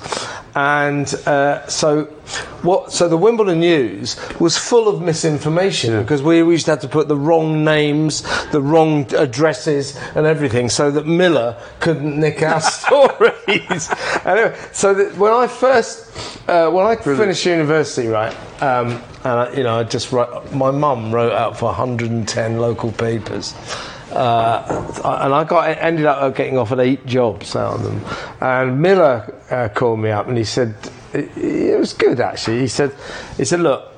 And 0.56 1.12
uh, 1.26 1.66
so, 1.68 2.06
what? 2.62 2.92
So 2.92 3.10
the 3.10 3.18
Wimbledon 3.18 3.60
News 3.60 4.18
was 4.40 4.56
full 4.56 4.88
of 4.88 5.02
misinformation 5.02 6.00
because 6.02 6.22
we, 6.22 6.44
we 6.44 6.54
used 6.54 6.66
to 6.66 6.72
have 6.72 6.82
to 6.82 6.88
put 6.88 7.08
the 7.08 7.18
wrong 7.18 7.64
names, 7.64 8.22
the 8.52 8.62
wrong 8.62 9.12
addresses, 9.16 9.98
and 10.16 10.28
everything, 10.28 10.70
so 10.70 10.92
that 10.92 11.08
Miller 11.08 11.60
couldn't 11.80 12.20
nick 12.20 12.44
our 12.44 12.62
stories. 12.62 13.90
anyway, 14.26 14.56
so 14.72 15.10
when 15.16 15.32
I 15.32 15.48
first, 15.48 16.48
uh, 16.48 16.70
when 16.70 16.86
I 16.86 16.98
finished 16.98 17.46
university, 17.48 18.08
right, 18.08 18.34
um, 18.62 19.02
and 19.24 19.40
I, 19.40 19.54
you 19.54 19.64
know, 19.64 19.80
I 19.80 19.84
just 19.84 20.12
wrote, 20.12 20.52
my 20.54 20.70
mum 20.70 21.12
wrote 21.12 21.34
out 21.34 21.58
for 21.58 21.66
110 21.66 22.58
local 22.60 22.92
papers. 22.92 23.56
Uh, 24.14 25.22
and 25.24 25.34
I 25.34 25.44
got 25.44 25.78
ended 25.78 26.06
up 26.06 26.36
getting 26.36 26.58
offered 26.58 26.80
eight 26.80 27.06
jobs 27.06 27.56
out 27.56 27.76
of 27.76 27.84
them. 27.84 28.02
And 28.42 28.82
Miller 28.82 29.34
uh, 29.50 29.70
called 29.70 30.00
me 30.00 30.12
up 30.12 30.28
and 30.28 30.38
he 30.38 30.44
said 30.44 30.76
it, 31.14 31.80
was 31.80 31.94
good 31.94 32.20
actually. 32.20 32.60
He 32.60 32.68
said 32.68 32.94
he 33.38 33.46
said 33.46 33.60
look. 33.60 33.90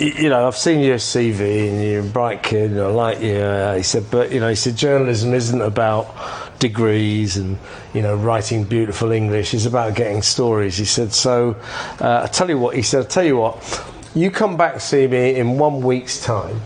You 0.00 0.28
know, 0.28 0.48
I've 0.48 0.56
seen 0.56 0.80
your 0.80 0.96
CV 0.96 1.68
and 1.68 1.80
you're 1.80 2.00
a 2.00 2.02
bright 2.02 2.42
kid, 2.42 2.72
and 2.72 2.80
I 2.80 2.86
like 2.88 3.20
you. 3.20 3.36
Uh, 3.36 3.76
he 3.76 3.84
said, 3.84 4.04
but 4.10 4.32
you 4.32 4.40
know, 4.40 4.48
he 4.48 4.56
said 4.56 4.74
journalism 4.74 5.32
isn't 5.32 5.60
about 5.60 6.12
degrees 6.58 7.36
and 7.36 7.56
you 7.92 8.02
know 8.02 8.16
writing 8.16 8.64
beautiful 8.64 9.12
English. 9.12 9.54
It's 9.54 9.66
about 9.66 9.94
getting 9.94 10.20
stories. 10.22 10.76
He 10.76 10.84
said, 10.84 11.12
so 11.12 11.54
uh, 12.00 12.22
I 12.24 12.26
tell 12.26 12.48
you 12.48 12.58
what. 12.58 12.74
He 12.74 12.82
said, 12.82 13.04
I 13.04 13.08
tell 13.08 13.24
you 13.24 13.36
what. 13.36 13.86
You 14.16 14.32
come 14.32 14.56
back 14.56 14.80
see 14.80 15.06
me 15.06 15.36
in 15.36 15.58
one 15.58 15.80
week's 15.80 16.24
time. 16.24 16.60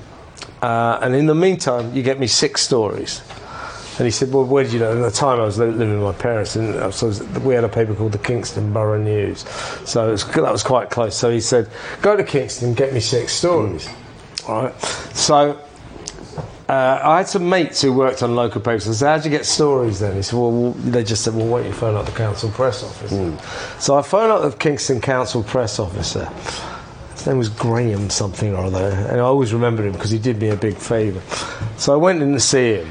Uh, 0.63 0.99
and 1.03 1.15
in 1.15 1.27
the 1.27 1.35
meantime, 1.35 1.95
you 1.95 2.03
get 2.03 2.19
me 2.19 2.27
six 2.27 2.63
stories. 2.63 3.23
And 3.99 4.07
he 4.07 4.11
said, 4.13 4.33
Well, 4.33 4.45
where 4.45 4.63
did 4.63 4.73
you 4.73 4.79
know? 4.79 4.93
At 4.93 5.11
the 5.11 5.11
time, 5.11 5.41
I 5.41 5.45
was 5.45 5.59
living 5.59 5.91
with 5.91 6.03
my 6.03 6.13
parents, 6.13 6.55
and 6.55 6.77
I 6.77 6.87
was, 6.87 7.23
we 7.41 7.55
had 7.55 7.65
a 7.65 7.69
paper 7.69 7.95
called 7.95 8.13
the 8.13 8.19
Kingston 8.19 8.73
Borough 8.73 9.03
News. 9.03 9.41
So 9.85 10.11
was, 10.11 10.25
that 10.25 10.53
was 10.53 10.63
quite 10.63 10.91
close. 10.91 11.17
So 11.17 11.31
he 11.31 11.41
said, 11.41 11.69
Go 12.01 12.17
to 12.17 12.23
Kingston, 12.23 12.75
get 12.75 12.93
me 12.93 13.01
six 13.01 13.33
stories. 13.33 13.89
All 14.47 14.65
right. 14.65 14.81
So 14.81 15.61
uh, 16.69 17.01
I 17.03 17.19
had 17.19 17.29
some 17.29 17.49
mates 17.49 17.83
who 17.83 17.93
worked 17.93 18.23
on 18.23 18.37
local 18.37 18.61
papers. 18.61 18.87
I 18.89 18.93
said, 18.93 19.07
How'd 19.09 19.25
you 19.25 19.31
get 19.31 19.47
stories 19.47 19.99
then? 19.99 20.15
He 20.15 20.23
said, 20.23 20.39
Well, 20.39 20.53
well 20.53 20.73
they 20.73 21.03
just 21.03 21.25
said, 21.25 21.35
Well, 21.35 21.47
why 21.47 21.61
don't 21.61 21.69
you 21.69 21.75
phone 21.75 21.97
up 21.97 22.07
the 22.07 22.13
council 22.13 22.51
press 22.51 22.85
office? 22.85 23.11
So 23.83 23.97
I 23.97 24.03
phoned 24.03 24.31
up 24.31 24.49
the 24.49 24.57
Kingston 24.57 25.01
Council 25.01 25.43
press 25.43 25.79
officer. 25.79 26.31
Name 27.29 27.37
was 27.37 27.51
Graham 27.51 28.09
something 28.09 28.55
or 28.55 28.65
other, 28.65 28.89
and 28.89 29.19
I 29.19 29.25
always 29.25 29.53
remembered 29.53 29.85
him 29.85 29.93
because 29.93 30.11
he 30.11 30.19
did 30.19 30.41
me 30.41 30.49
a 30.49 30.57
big 30.57 30.77
favour. 30.77 31.21
So 31.77 31.93
I 31.93 31.97
went 31.97 32.23
in 32.23 32.33
to 32.33 32.41
see 32.41 32.77
him, 32.77 32.89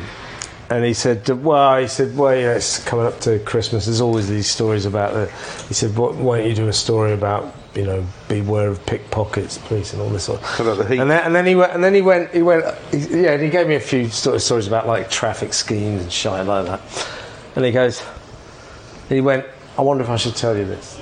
and 0.70 0.86
he 0.86 0.94
said, 0.94 1.28
"Well, 1.44 1.82
he 1.82 1.88
said, 1.88 2.16
well, 2.16 2.36
yeah, 2.36 2.54
it's 2.54 2.84
coming 2.84 3.08
up 3.08 3.20
to 3.22 3.40
Christmas. 3.40 3.86
There's 3.86 4.00
always 4.00 4.30
these 4.30 4.48
stories 4.48 4.86
about 4.86 5.14
the." 5.14 5.32
He 5.68 5.74
said, 5.74 5.98
"Why 5.98 6.38
don't 6.38 6.48
you 6.48 6.54
do 6.54 6.68
a 6.68 6.74
story 6.74 7.14
about?" 7.14 7.52
You 7.74 7.86
know, 7.86 8.06
beware 8.28 8.70
of 8.70 8.84
pickpockets, 8.88 9.60
police, 9.60 9.94
and 9.94 10.02
all 10.02 10.10
this 10.10 10.24
sort. 10.26 10.42
Of. 10.60 10.78
The 10.78 10.86
heat. 10.86 11.00
And 11.00 11.12
then, 11.12 11.24
and 11.24 11.36
then 11.36 11.46
he 11.46 11.54
went, 11.54 11.74
and 11.74 11.84
then 11.84 11.94
he 11.94 12.02
went, 12.02 12.34
he 12.34 12.42
went, 12.42 12.66
he, 12.90 13.22
yeah, 13.22 13.34
and 13.34 13.44
he 13.44 13.50
gave 13.50 13.68
me 13.68 13.76
a 13.76 13.80
few 13.80 14.08
sto- 14.08 14.40
stories 14.40 14.66
about 14.66 14.88
like 14.88 15.12
traffic 15.12 15.54
schemes 15.54 16.02
and 16.02 16.12
shit 16.12 16.32
like 16.32 16.66
that. 16.66 16.82
And 17.56 17.64
he 17.64 17.72
goes, 17.72 18.04
he 19.10 19.22
went, 19.22 19.46
I 19.78 19.84
wonder 19.84 20.04
if 20.04 20.10
I 20.10 20.16
should 20.16 20.36
tell 20.36 20.58
you 20.58 20.66
this. 20.66 21.00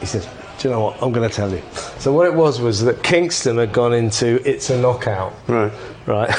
He 0.00 0.06
said, 0.06 0.28
Do 0.58 0.68
you 0.68 0.74
know 0.74 0.80
what? 0.80 1.00
I'm 1.00 1.12
going 1.12 1.28
to 1.28 1.34
tell 1.34 1.50
you. 1.50 1.62
So, 2.04 2.12
what 2.12 2.26
it 2.26 2.34
was 2.34 2.60
was 2.60 2.82
that 2.82 3.02
Kingston 3.02 3.56
had 3.56 3.72
gone 3.72 3.94
into 3.94 4.46
It's 4.46 4.68
a 4.68 4.78
Knockout. 4.78 5.32
Right. 5.48 5.72
Right. 6.04 6.30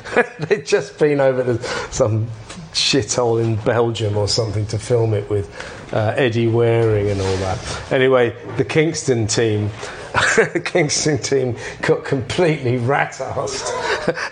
They'd 0.40 0.66
just 0.66 0.98
been 0.98 1.20
over 1.20 1.44
to 1.44 1.62
some 1.92 2.26
shithole 2.72 3.40
in 3.40 3.54
Belgium 3.64 4.16
or 4.16 4.26
something 4.26 4.66
to 4.66 4.76
film 4.76 5.14
it 5.14 5.30
with 5.30 5.48
uh, 5.94 6.14
Eddie 6.16 6.48
Waring 6.48 7.10
and 7.10 7.20
all 7.20 7.36
that. 7.36 7.92
Anyway, 7.92 8.34
the 8.56 8.64
Kingston 8.64 9.28
team. 9.28 9.70
the 10.14 10.60
Kingston 10.64 11.18
team 11.18 11.56
got 11.82 12.04
completely 12.04 12.78
rat-assed 12.78 13.70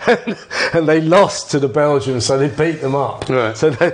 and, 0.27 0.37
and 0.73 0.85
they 0.89 0.99
lost 0.99 1.49
to 1.51 1.59
the 1.59 1.69
Belgians 1.69 2.25
so 2.25 2.37
they 2.37 2.49
beat 2.49 2.81
them 2.81 2.95
up 2.95 3.27
Right. 3.29 3.55
so 3.55 3.69
they 3.69 3.93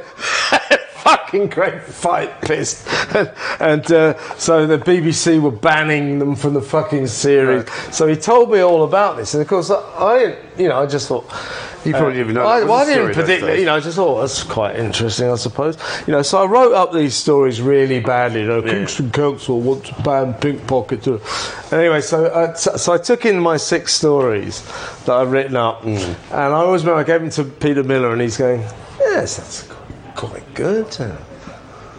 fucking 1.29 1.47
great 1.49 1.83
fight 1.83 2.41
pissed 2.41 2.87
and, 3.15 3.31
and 3.59 3.91
uh, 3.91 4.35
so 4.37 4.65
the 4.65 4.79
BBC 4.79 5.39
were 5.39 5.51
banning 5.51 6.17
them 6.17 6.35
from 6.35 6.55
the 6.55 6.61
fucking 6.61 7.05
series 7.05 7.71
so 7.93 8.07
he 8.07 8.15
told 8.15 8.51
me 8.51 8.59
all 8.61 8.83
about 8.83 9.15
this 9.15 9.35
and 9.35 9.41
of 9.41 9.47
course 9.47 9.69
I, 9.69 9.75
I 9.75 10.37
you 10.57 10.67
know 10.67 10.79
I 10.79 10.87
just 10.87 11.07
thought 11.07 11.25
You 11.85 11.91
probably 11.91 12.13
didn't 12.13 12.31
even 12.31 12.35
know 12.35 12.45
I, 12.45 12.63
well, 12.63 12.73
I 12.73 12.85
didn't 12.85 13.13
predict 13.13 13.43
it. 13.43 13.59
You 13.59 13.65
know, 13.65 13.75
I 13.75 13.79
just 13.79 13.95
thought 13.95 14.19
that's 14.19 14.43
quite 14.43 14.75
interesting, 14.75 15.29
I 15.31 15.35
suppose. 15.35 15.77
You 16.05 16.11
know, 16.11 16.21
so 16.21 16.43
I 16.43 16.45
wrote 16.45 16.73
up 16.73 16.91
these 16.91 17.15
stories 17.15 17.61
really 17.61 18.01
badly. 18.01 18.41
You 18.41 18.47
know, 18.47 18.61
Kingston 18.61 19.11
Council 19.11 19.61
want 19.61 19.85
to 19.85 20.01
ban 20.03 20.33
pickpocket. 20.33 21.03
To... 21.03 21.21
Anyway, 21.71 22.01
so, 22.01 22.25
uh, 22.25 22.53
so 22.53 22.75
so 22.75 22.91
I 22.91 22.97
took 22.97 23.25
in 23.25 23.39
my 23.39 23.55
six 23.55 23.93
stories 23.93 24.61
that 25.05 25.15
I've 25.15 25.31
written 25.31 25.55
up, 25.55 25.83
Mm. 25.83 26.15
and 26.31 26.53
I 26.53 26.59
always 26.67 26.83
remember 26.83 26.99
I 26.99 27.05
gave 27.05 27.21
them 27.21 27.29
to 27.39 27.43
Peter 27.45 27.83
Miller, 27.83 28.11
and 28.11 28.21
he's 28.21 28.35
going, 28.37 28.61
"Yes, 28.99 29.37
that's 29.37 29.78
quite 30.19 30.47
good." 30.53 30.89
Uh, 30.99 31.15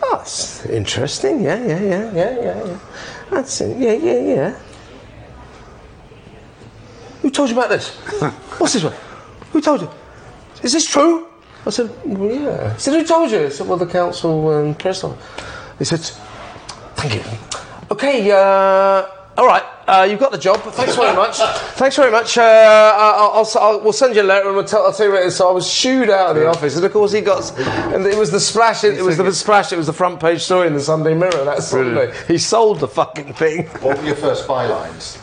Oh, 0.02 0.16
that's 0.16 0.64
interesting. 0.66 1.42
Yeah, 1.42 1.60
yeah, 1.62 1.80
yeah, 1.80 2.12
yeah, 2.12 2.30
yeah, 2.40 2.64
yeah. 2.64 2.78
That's 3.30 3.60
it. 3.60 3.76
Yeah, 3.76 3.92
yeah, 3.92 4.34
yeah. 4.34 4.58
Who 7.22 7.30
told 7.30 7.50
you 7.50 7.56
about 7.58 7.68
this? 7.68 7.88
What's 8.58 8.72
this 8.72 8.84
one? 8.84 8.94
Who 9.52 9.60
told 9.60 9.82
you? 9.82 9.90
Is 10.62 10.72
this 10.72 10.86
true? 10.86 11.26
I 11.66 11.70
said, 11.70 11.90
well, 12.04 12.32
yeah. 12.32 12.74
He 12.74 12.80
said, 12.80 12.94
who 12.94 13.04
told 13.04 13.30
you? 13.30 13.44
I 13.46 13.48
said, 13.50 13.68
well, 13.68 13.76
the 13.76 13.86
council 13.86 14.50
and 14.58 14.78
press 14.78 15.04
on. 15.04 15.16
He 15.78 15.84
said, 15.84 16.00
thank 16.96 17.14
you. 17.14 17.22
Okay, 17.90 18.30
uh, 18.30 19.06
all 19.36 19.46
right, 19.46 19.64
uh, 19.90 20.02
you've 20.04 20.20
got 20.20 20.30
the 20.32 20.38
job. 20.38 20.60
Thanks 20.60 20.96
very 20.96 21.14
much. 21.16 21.36
Thanks 21.76 21.96
very 21.96 22.10
much. 22.10 22.38
Uh, 22.38 22.42
I'll, 22.96 23.30
I'll, 23.44 23.50
I'll, 23.60 23.80
we'll 23.80 23.92
send 23.92 24.14
you 24.14 24.22
a 24.22 24.24
letter 24.24 24.46
and 24.46 24.56
we'll 24.56 24.64
tell, 24.64 24.84
I'll 24.86 24.92
tell 24.92 25.06
you 25.06 25.12
what 25.12 25.22
it 25.22 25.26
is. 25.26 25.36
So 25.36 25.48
I 25.48 25.52
was 25.52 25.68
shooed 25.70 26.10
out 26.10 26.30
of 26.30 26.36
the 26.36 26.46
office, 26.46 26.76
and 26.76 26.84
of 26.84 26.92
course 26.92 27.12
he 27.12 27.20
got, 27.20 27.50
and 27.58 28.06
it 28.06 28.16
was 28.16 28.30
the 28.30 28.40
splash. 28.40 28.84
It, 28.84 29.02
was 29.02 29.16
the 29.16 29.32
splash. 29.32 29.72
It 29.72 29.76
was 29.76 29.86
the 29.86 29.92
front 29.92 30.20
page 30.20 30.42
story 30.42 30.66
in 30.68 30.74
the 30.74 30.80
Sunday 30.80 31.14
Mirror 31.14 31.44
that 31.44 31.62
Sunday. 31.62 32.14
He 32.28 32.38
sold 32.38 32.80
the 32.80 32.88
fucking 32.88 33.34
thing. 33.34 33.66
What 33.80 33.98
were 33.98 34.04
your 34.04 34.16
first 34.16 34.46
bylines? 34.46 35.18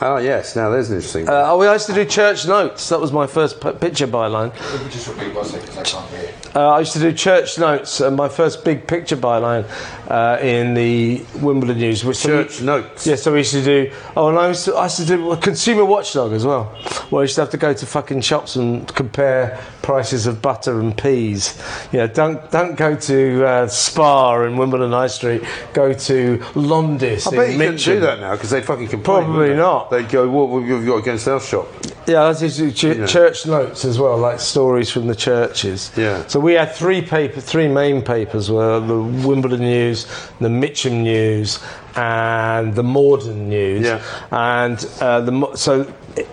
Oh, 0.00 0.18
yes. 0.18 0.54
Now, 0.54 0.70
there's 0.70 0.90
an 0.90 0.96
interesting. 0.96 1.28
Uh, 1.28 1.42
oh, 1.46 1.58
we 1.58 1.66
used 1.68 1.86
to 1.86 1.92
do 1.92 2.04
church 2.04 2.46
notes. 2.46 2.88
That 2.88 3.00
was 3.00 3.10
my 3.10 3.26
first 3.26 3.60
p- 3.60 3.72
picture 3.72 4.06
byline. 4.06 4.52
Let 4.72 4.84
me 4.84 4.90
just 4.90 5.08
repeat 5.08 5.34
one 5.34 5.44
second 5.44 5.66
because 5.66 5.94
I 5.94 5.98
can't 5.98 6.10
hear. 6.10 6.32
Uh, 6.58 6.70
I 6.72 6.80
used 6.80 6.92
to 6.94 6.98
do 6.98 7.12
church 7.12 7.56
notes, 7.56 8.00
and 8.00 8.16
my 8.16 8.28
first 8.28 8.64
big 8.64 8.84
picture 8.88 9.16
byline 9.16 9.64
uh, 10.10 10.42
in 10.42 10.74
the 10.74 11.24
Wimbledon 11.36 11.78
News. 11.78 12.04
Which 12.04 12.20
Church 12.20 12.58
we, 12.58 12.66
notes? 12.66 13.06
Yeah, 13.06 13.14
so 13.14 13.30
we 13.30 13.38
used 13.38 13.52
to 13.52 13.62
do. 13.62 13.92
Oh, 14.16 14.28
and 14.28 14.36
I 14.36 14.48
used 14.48 14.64
to, 14.64 14.74
I 14.74 14.86
used 14.86 14.96
to 14.96 15.06
do 15.06 15.30
a 15.30 15.36
consumer 15.36 15.84
watchdog 15.84 16.32
as 16.32 16.44
well. 16.44 16.64
Where 17.10 17.20
I 17.20 17.22
used 17.22 17.36
to 17.36 17.42
have 17.42 17.50
to 17.50 17.58
go 17.58 17.72
to 17.72 17.86
fucking 17.86 18.22
shops 18.22 18.56
and 18.56 18.92
compare 18.96 19.62
prices 19.82 20.26
of 20.26 20.42
butter 20.42 20.80
and 20.80 20.98
peas. 20.98 21.62
You 21.92 22.00
know, 22.00 22.08
don't 22.08 22.50
don't 22.50 22.74
go 22.74 22.96
to 22.96 23.46
uh, 23.46 23.68
Spar 23.68 24.44
in 24.48 24.56
Wimbledon 24.56 24.90
High 24.90 25.06
Street. 25.06 25.44
Go 25.74 25.92
to 25.92 26.38
Londis 26.54 27.32
I 27.32 27.36
bet 27.36 27.52
you 27.52 27.58
couldn't 27.58 27.84
do 27.84 28.00
that 28.00 28.18
now 28.18 28.32
because 28.32 28.50
they 28.50 28.62
fucking 28.62 28.88
complain. 28.88 29.26
Probably 29.26 29.50
wouldn't 29.50 29.90
They? 29.90 30.02
They'd 30.02 30.10
go, 30.10 30.28
what 30.28 30.60
have 30.60 30.68
you 30.68 30.84
got 30.84 30.96
against 30.96 31.28
our 31.28 31.40
shop? 31.40 31.68
Yeah, 32.08 32.32
that's 32.32 32.40
to 32.40 32.48
do 32.48 32.72
ch- 32.72 33.10
church 33.10 33.46
notes 33.46 33.84
as 33.84 33.98
well, 33.98 34.16
like 34.16 34.40
stories 34.40 34.90
from 34.90 35.06
the 35.06 35.14
churches. 35.14 35.92
Yeah. 35.96 36.26
So 36.26 36.40
we 36.40 36.54
had 36.54 36.72
three 36.72 37.02
paper, 37.02 37.40
three 37.40 37.68
main 37.68 38.00
papers 38.02 38.50
were 38.50 38.80
the 38.80 38.98
Wimbledon 39.28 39.60
News, 39.60 40.06
the 40.40 40.48
Mitcham 40.48 41.02
News, 41.02 41.60
and 41.96 42.74
the 42.74 42.82
Morden 42.82 43.48
News. 43.48 43.84
Yeah. 43.84 44.02
And 44.30 44.82
uh, 45.00 45.20
the 45.20 45.54
so 45.54 45.84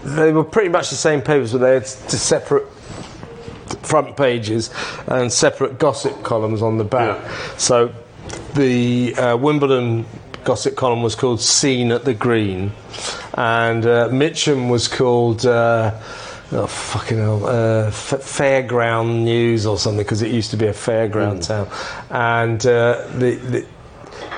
they 0.03 0.31
were 0.31 0.43
pretty 0.45 0.69
much 0.69 0.89
the 0.89 0.95
same 0.95 1.21
papers, 1.21 1.51
but 1.51 1.59
they 1.59 1.73
had 1.73 1.83
s- 1.83 2.21
separate 2.21 2.65
front 3.81 4.15
pages 4.17 4.69
and 5.07 5.31
separate 5.31 5.77
gossip 5.77 6.23
columns 6.23 6.61
on 6.61 6.77
the 6.77 6.83
back. 6.83 7.19
Yeah. 7.21 7.57
So 7.57 7.93
the 8.55 9.13
uh, 9.15 9.37
Wimbledon 9.37 10.05
gossip 10.43 10.75
column 10.75 11.01
was 11.01 11.15
called 11.15 11.41
Scene 11.41 11.91
at 11.91 12.05
the 12.05 12.13
Green, 12.13 12.71
and 13.35 13.85
uh, 13.85 14.09
Mitcham 14.11 14.69
was 14.69 14.87
called. 14.87 15.45
Uh, 15.45 15.91
Oh 16.51 16.67
fucking 16.67 17.17
hell! 17.17 17.47
Uh, 17.47 17.87
f- 17.87 18.21
fairground 18.21 19.23
news 19.23 19.65
or 19.65 19.79
something 19.79 20.03
because 20.03 20.21
it 20.21 20.29
used 20.31 20.51
to 20.51 20.57
be 20.57 20.67
a 20.67 20.73
fairground 20.73 21.45
town, 21.47 21.67
and 22.11 22.63
uh, 22.67 23.07
the 23.17 23.35
the, 23.35 23.65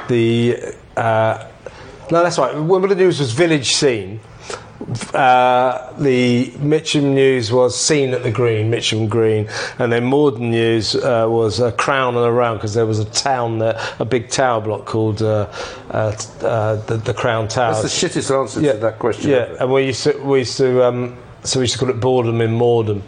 the 0.07 0.75
uh, 0.99 1.45
no, 2.09 2.23
that's 2.23 2.37
right. 2.39 2.55
Wimbledon 2.55 2.97
News 2.97 3.19
was 3.19 3.33
Village 3.33 3.73
Scene, 3.75 4.21
uh, 5.13 5.93
the 5.99 6.51
Mitcham 6.59 7.13
News 7.15 7.51
was 7.51 7.79
seen 7.79 8.13
at 8.13 8.23
the 8.23 8.31
Green, 8.31 8.69
Mitcham 8.69 9.07
Green, 9.07 9.49
and 9.79 9.91
then 9.91 10.05
Morden 10.05 10.51
News 10.51 10.95
uh, 10.95 11.25
was 11.27 11.59
a 11.59 11.71
crown 11.71 12.15
and 12.15 12.25
around 12.25 12.57
because 12.57 12.73
there 12.73 12.85
was 12.85 12.99
a 12.99 13.05
town 13.05 13.59
there, 13.59 13.79
a 13.99 14.05
big 14.05 14.29
tower 14.29 14.61
block 14.61 14.85
called 14.85 15.21
uh, 15.21 15.49
uh, 15.91 16.15
uh, 16.41 16.75
the, 16.85 16.97
the 16.97 17.13
Crown 17.13 17.47
Tower. 17.47 17.73
That's 17.73 17.99
the 17.99 18.07
shittest 18.07 18.39
answer 18.39 18.61
to 18.61 18.77
that 18.79 18.99
question. 18.99 19.31
Yeah, 19.31 19.37
ever. 19.37 19.55
and 19.61 19.73
we 19.73 19.85
used 19.87 20.03
to 20.03 20.17
we 20.23 20.39
used 20.39 20.57
to 20.57 20.83
um, 20.83 21.17
so 21.43 21.59
we 21.59 21.63
used 21.63 21.73
to 21.73 21.79
call 21.79 21.89
it 21.89 21.99
boredom 21.99 22.41
in 22.41 22.53
Morden. 22.53 23.01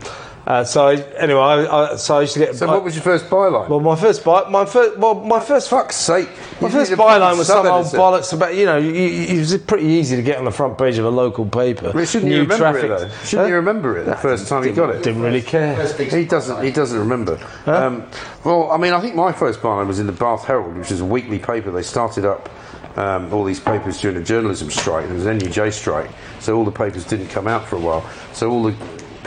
Uh, 0.49 0.63
so 0.63 0.87
anyway, 0.87 1.39
I, 1.39 1.91
I, 1.91 1.95
so 1.97 2.17
I 2.17 2.21
used 2.21 2.33
to 2.33 2.39
get. 2.39 2.55
So 2.55 2.67
I- 2.67 2.73
what 2.73 2.83
was 2.83 2.95
your 2.95 3.03
first 3.03 3.25
byline? 3.25 3.69
well, 3.69 3.79
my 3.79 3.95
first 3.95 4.23
by, 4.25 4.49
my 4.49 4.65
first 4.65 4.97
well, 4.97 5.13
my 5.13 5.39
first 5.39 5.69
fuck's 5.69 5.95
sake. 5.95 6.27
my 6.59 6.67
You 6.69 6.73
first 6.73 6.91
byline 6.93 7.37
was 7.37 7.45
some 7.45 7.67
old 7.67 7.85
sub-editor. 7.85 7.97
bollocks 7.97 8.33
about 8.33 8.55
you 8.55 8.65
know 8.65 8.77
you, 8.77 8.89
you, 8.91 9.35
it 9.35 9.37
was 9.37 9.55
pretty 9.59 9.85
easy 9.85 10.15
to 10.15 10.23
get 10.23 10.39
on 10.39 10.45
the 10.45 10.51
front 10.51 10.75
page 10.79 10.97
of 10.97 11.05
a 11.05 11.09
local 11.09 11.45
paper. 11.45 11.91
Well, 11.93 12.03
shouldn't 12.03 12.31
you 12.31 12.39
remember 12.41 12.57
traffic- 12.57 12.83
it 12.85 12.87
though? 12.89 13.09
Shouldn't 13.25 13.45
Huh? 13.45 13.49
you 13.49 13.55
remember 13.57 13.97
it 13.99 14.05
the 14.05 14.15
first 14.15 14.47
time 14.47 14.63
you 14.63 14.73
got 14.73 14.89
it? 14.89 15.03
Didn't 15.03 15.21
really 15.21 15.43
care. 15.43 15.75
He 15.97 16.25
doesn't. 16.25 16.63
He 16.63 16.71
doesn't 16.71 16.97
remember. 16.97 17.39
Um, 17.67 18.07
well, 18.43 18.71
I 18.71 18.77
mean, 18.77 18.93
I 18.93 19.01
think 19.01 19.13
my 19.13 19.31
first 19.31 19.59
byline 19.61 19.85
was 19.85 19.99
in 19.99 20.07
the 20.07 20.13
Bath 20.13 20.45
Herald, 20.45 20.75
which 20.77 20.89
is 20.91 20.99
a 21.01 21.05
weekly 21.05 21.37
paper. 21.37 21.69
They 21.69 21.83
started 21.83 22.25
up 22.25 22.49
um, 22.97 23.31
all 23.31 23.43
these 23.43 23.59
papers 23.59 24.01
during 24.01 24.17
the 24.17 24.23
journalism 24.23 24.71
strike. 24.71 25.05
There 25.05 25.13
was 25.13 25.27
an 25.27 25.37
NUJ 25.37 25.73
strike, 25.73 26.09
so 26.39 26.57
all 26.57 26.65
the 26.65 26.71
papers 26.71 27.05
didn't 27.05 27.27
come 27.27 27.47
out 27.47 27.67
for 27.67 27.75
a 27.75 27.79
while. 27.79 28.03
So 28.33 28.49
all 28.49 28.63
the 28.63 28.73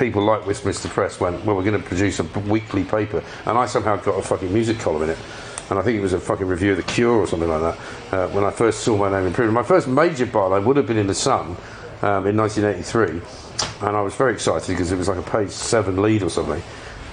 people 0.03 0.23
like 0.23 0.45
Westminster 0.45 0.89
Press 0.89 1.21
went, 1.21 1.45
"Well, 1.45 1.55
we're 1.55 1.63
going 1.63 1.81
to 1.81 1.89
produce 1.89 2.19
a 2.19 2.25
weekly 2.41 2.83
paper," 2.83 3.23
and 3.47 3.57
I 3.57 3.67
somehow 3.67 3.95
got 3.97 4.19
a 4.19 4.23
fucking 4.23 4.53
music 4.53 4.81
column 4.81 5.05
in 5.05 5.11
it. 5.11 5.19
And 5.71 5.79
I 5.79 5.83
think 5.83 5.97
it 5.97 6.03
was 6.03 6.13
a 6.13 6.19
fucking 6.19 6.47
review 6.47 6.73
of 6.73 6.77
The 6.77 6.83
Cure 6.83 7.19
or 7.19 7.27
something 7.29 7.49
like 7.49 7.61
that. 7.61 7.79
Uh, 8.13 8.29
when 8.31 8.43
I 8.43 8.51
first 8.51 8.81
saw 8.81 8.97
my 8.97 9.09
name 9.09 9.29
improved, 9.29 9.55
my 9.55 9.63
first 9.63 9.87
major 9.87 10.27
byline 10.27 10.65
would 10.65 10.77
have 10.77 10.89
been 10.89 10.99
in 10.99 11.07
the 11.07 11.15
Sun 11.15 11.57
um, 12.03 12.27
in 12.27 12.37
1983, 12.37 13.21
and 13.87 13.97
I 13.97 14.03
was 14.03 14.17
very 14.17 14.33
excited 14.33 14.67
because 14.67 14.91
it 14.91 14.97
was 14.97 15.07
like 15.07 15.19
a 15.19 15.31
page 15.31 15.51
seven 15.51 16.03
lead 16.03 16.25
or 16.25 16.31
something. 16.31 16.61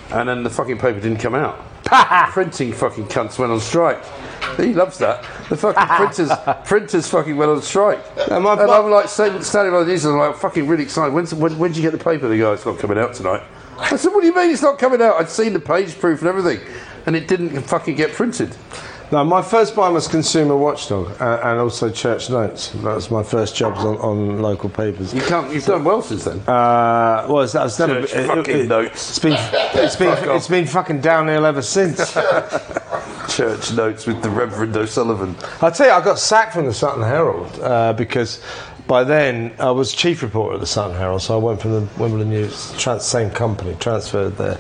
And 0.10 0.28
then 0.28 0.42
the 0.42 0.50
fucking 0.50 0.80
paper 0.80 1.00
didn't 1.00 1.20
come 1.20 1.36
out. 1.36 1.64
Printing 2.32 2.74
fucking 2.74 3.06
cunts 3.06 3.38
went 3.38 3.52
on 3.52 3.60
strike. 3.60 4.04
He 4.68 4.74
loves 4.74 4.98
that. 5.00 5.24
The 5.50 5.58
fucking 5.58 5.88
printers, 5.98 6.32
printers 6.68 7.08
fucking 7.10 7.38
went 7.38 7.52
on 7.52 7.62
strike. 7.62 8.00
And 8.30 8.44
my- 8.44 8.54
and 8.54 8.70
I'm 8.70 8.90
like 8.92 9.08
standing 9.10 9.42
standing 9.42 9.74
by 9.74 9.80
the 9.84 9.86
news 9.92 10.06
and 10.06 10.14
I'm 10.14 10.20
like 10.20 10.36
fucking 10.36 10.68
really 10.68 10.84
excited. 10.84 11.14
When's, 11.14 11.34
when, 11.34 11.58
when 11.58 11.72
did 11.72 11.78
you 11.78 11.84
get 11.90 11.98
the 11.98 12.04
paper? 12.04 12.28
The 12.28 12.38
guy, 12.38 12.54
it's 12.54 12.66
not 12.66 12.78
coming 12.80 12.98
out 12.98 13.14
tonight. 13.14 13.44
I 13.78 13.96
said, 13.96 14.10
what 14.14 14.22
do 14.22 14.28
you 14.28 14.36
mean 14.36 14.50
it's 14.52 14.62
not 14.62 14.78
coming 14.78 15.02
out? 15.02 15.16
I'd 15.20 15.30
seen 15.30 15.54
the 15.54 15.60
page 15.60 15.98
proof 15.98 16.20
and 16.20 16.28
everything, 16.28 16.60
and 17.06 17.16
it 17.16 17.30
didn't 17.30 17.52
fucking 17.62 17.96
get 17.96 18.12
printed. 18.12 18.54
No, 19.12 19.24
my 19.24 19.42
first 19.42 19.74
byline 19.76 19.94
was 19.94 20.08
Consumer 20.08 20.56
Watchdog 20.56 21.20
uh, 21.20 21.40
and 21.44 21.60
also 21.60 21.90
Church 21.90 22.30
Notes. 22.30 22.70
That 22.70 22.94
was 22.96 23.10
my 23.10 23.24
first 23.24 23.56
jobs 23.56 23.80
on, 23.80 23.98
on 23.98 24.40
local 24.40 24.70
papers. 24.70 25.14
You 25.16 25.22
can't. 25.22 25.52
You've 25.52 25.66
done 25.66 25.84
well 25.84 26.04
since 26.04 26.26
then. 26.26 26.40
Uh, 26.42 27.26
well, 27.28 27.42
it's, 27.42 27.54
that's 27.54 27.80
never 27.80 28.06
Church 28.06 28.28
fucking 28.28 28.68
Notes. 28.68 29.10
It's 29.10 29.20
been 29.20 29.34
it's 29.84 29.96
been 29.96 30.16
Fuck 30.16 30.28
off. 30.28 30.36
it's 30.38 30.48
been 30.48 30.68
fucking 30.68 31.02
downhill 31.02 31.46
ever 31.48 31.64
since. 31.64 32.14
Church 33.36 33.74
notes 33.74 34.06
with 34.08 34.22
the 34.24 34.30
Reverend 34.30 34.76
O'Sullivan. 34.76 35.36
I 35.62 35.70
tell 35.70 35.88
you, 35.88 35.94
I 35.94 36.04
got 36.04 36.18
sacked 36.20 36.54
from 36.54 36.66
the 36.66 36.74
Sutton 36.74 37.04
Herald 37.04 37.60
uh, 37.62 37.94
because 37.94 38.42
by 38.90 39.04
then 39.04 39.54
I 39.60 39.70
was 39.70 39.94
chief 39.94 40.24
reporter 40.24 40.56
at 40.56 40.62
the 40.62 40.66
Sun 40.66 40.96
Herald, 40.96 41.22
so 41.22 41.36
I 41.36 41.38
went 41.38 41.62
from 41.62 41.74
the 41.74 41.88
Wimbledon 42.00 42.32
News, 42.32 42.74
trans- 42.76 43.06
same 43.06 43.30
company, 43.30 43.78
transferred 43.80 44.36
there 44.36 44.58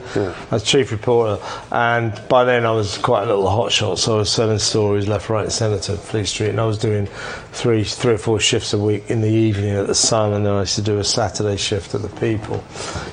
as 0.52 0.62
chief 0.64 0.92
reporter, 0.92 1.44
and 1.72 2.22
by 2.30 2.44
then 2.44 2.64
I 2.64 2.72
was 2.72 3.00
quite 3.00 3.24
a 3.24 3.26
little 3.26 3.46
hotshot, 3.46 3.98
so 3.98 4.14
I 4.14 4.18
was 4.20 4.32
selling 4.32 4.60
stories 4.60 5.08
left, 5.08 5.30
right, 5.30 5.46
and 5.46 5.52
centre 5.52 5.80
to 5.80 5.98
Fleet 5.98 6.28
Street, 6.28 6.50
and 6.50 6.62
I 6.62 6.66
was 6.66 6.78
doing 6.78 7.08
three, 7.54 7.84
three 7.84 8.14
or 8.14 8.18
four 8.20 8.40
shifts 8.40 8.72
a 8.72 8.78
week 8.78 9.10
in 9.10 9.22
the 9.22 9.32
evening 9.32 9.72
at 9.72 9.88
the 9.88 9.96
Sun, 9.96 10.34
and 10.34 10.46
then 10.46 10.54
I 10.54 10.60
used 10.60 10.76
to 10.76 10.84
do 10.84 11.00
a 11.00 11.04
Saturday 11.04 11.58
shift 11.58 11.96
at 11.96 12.04
the 12.04 12.10
People. 12.20 12.64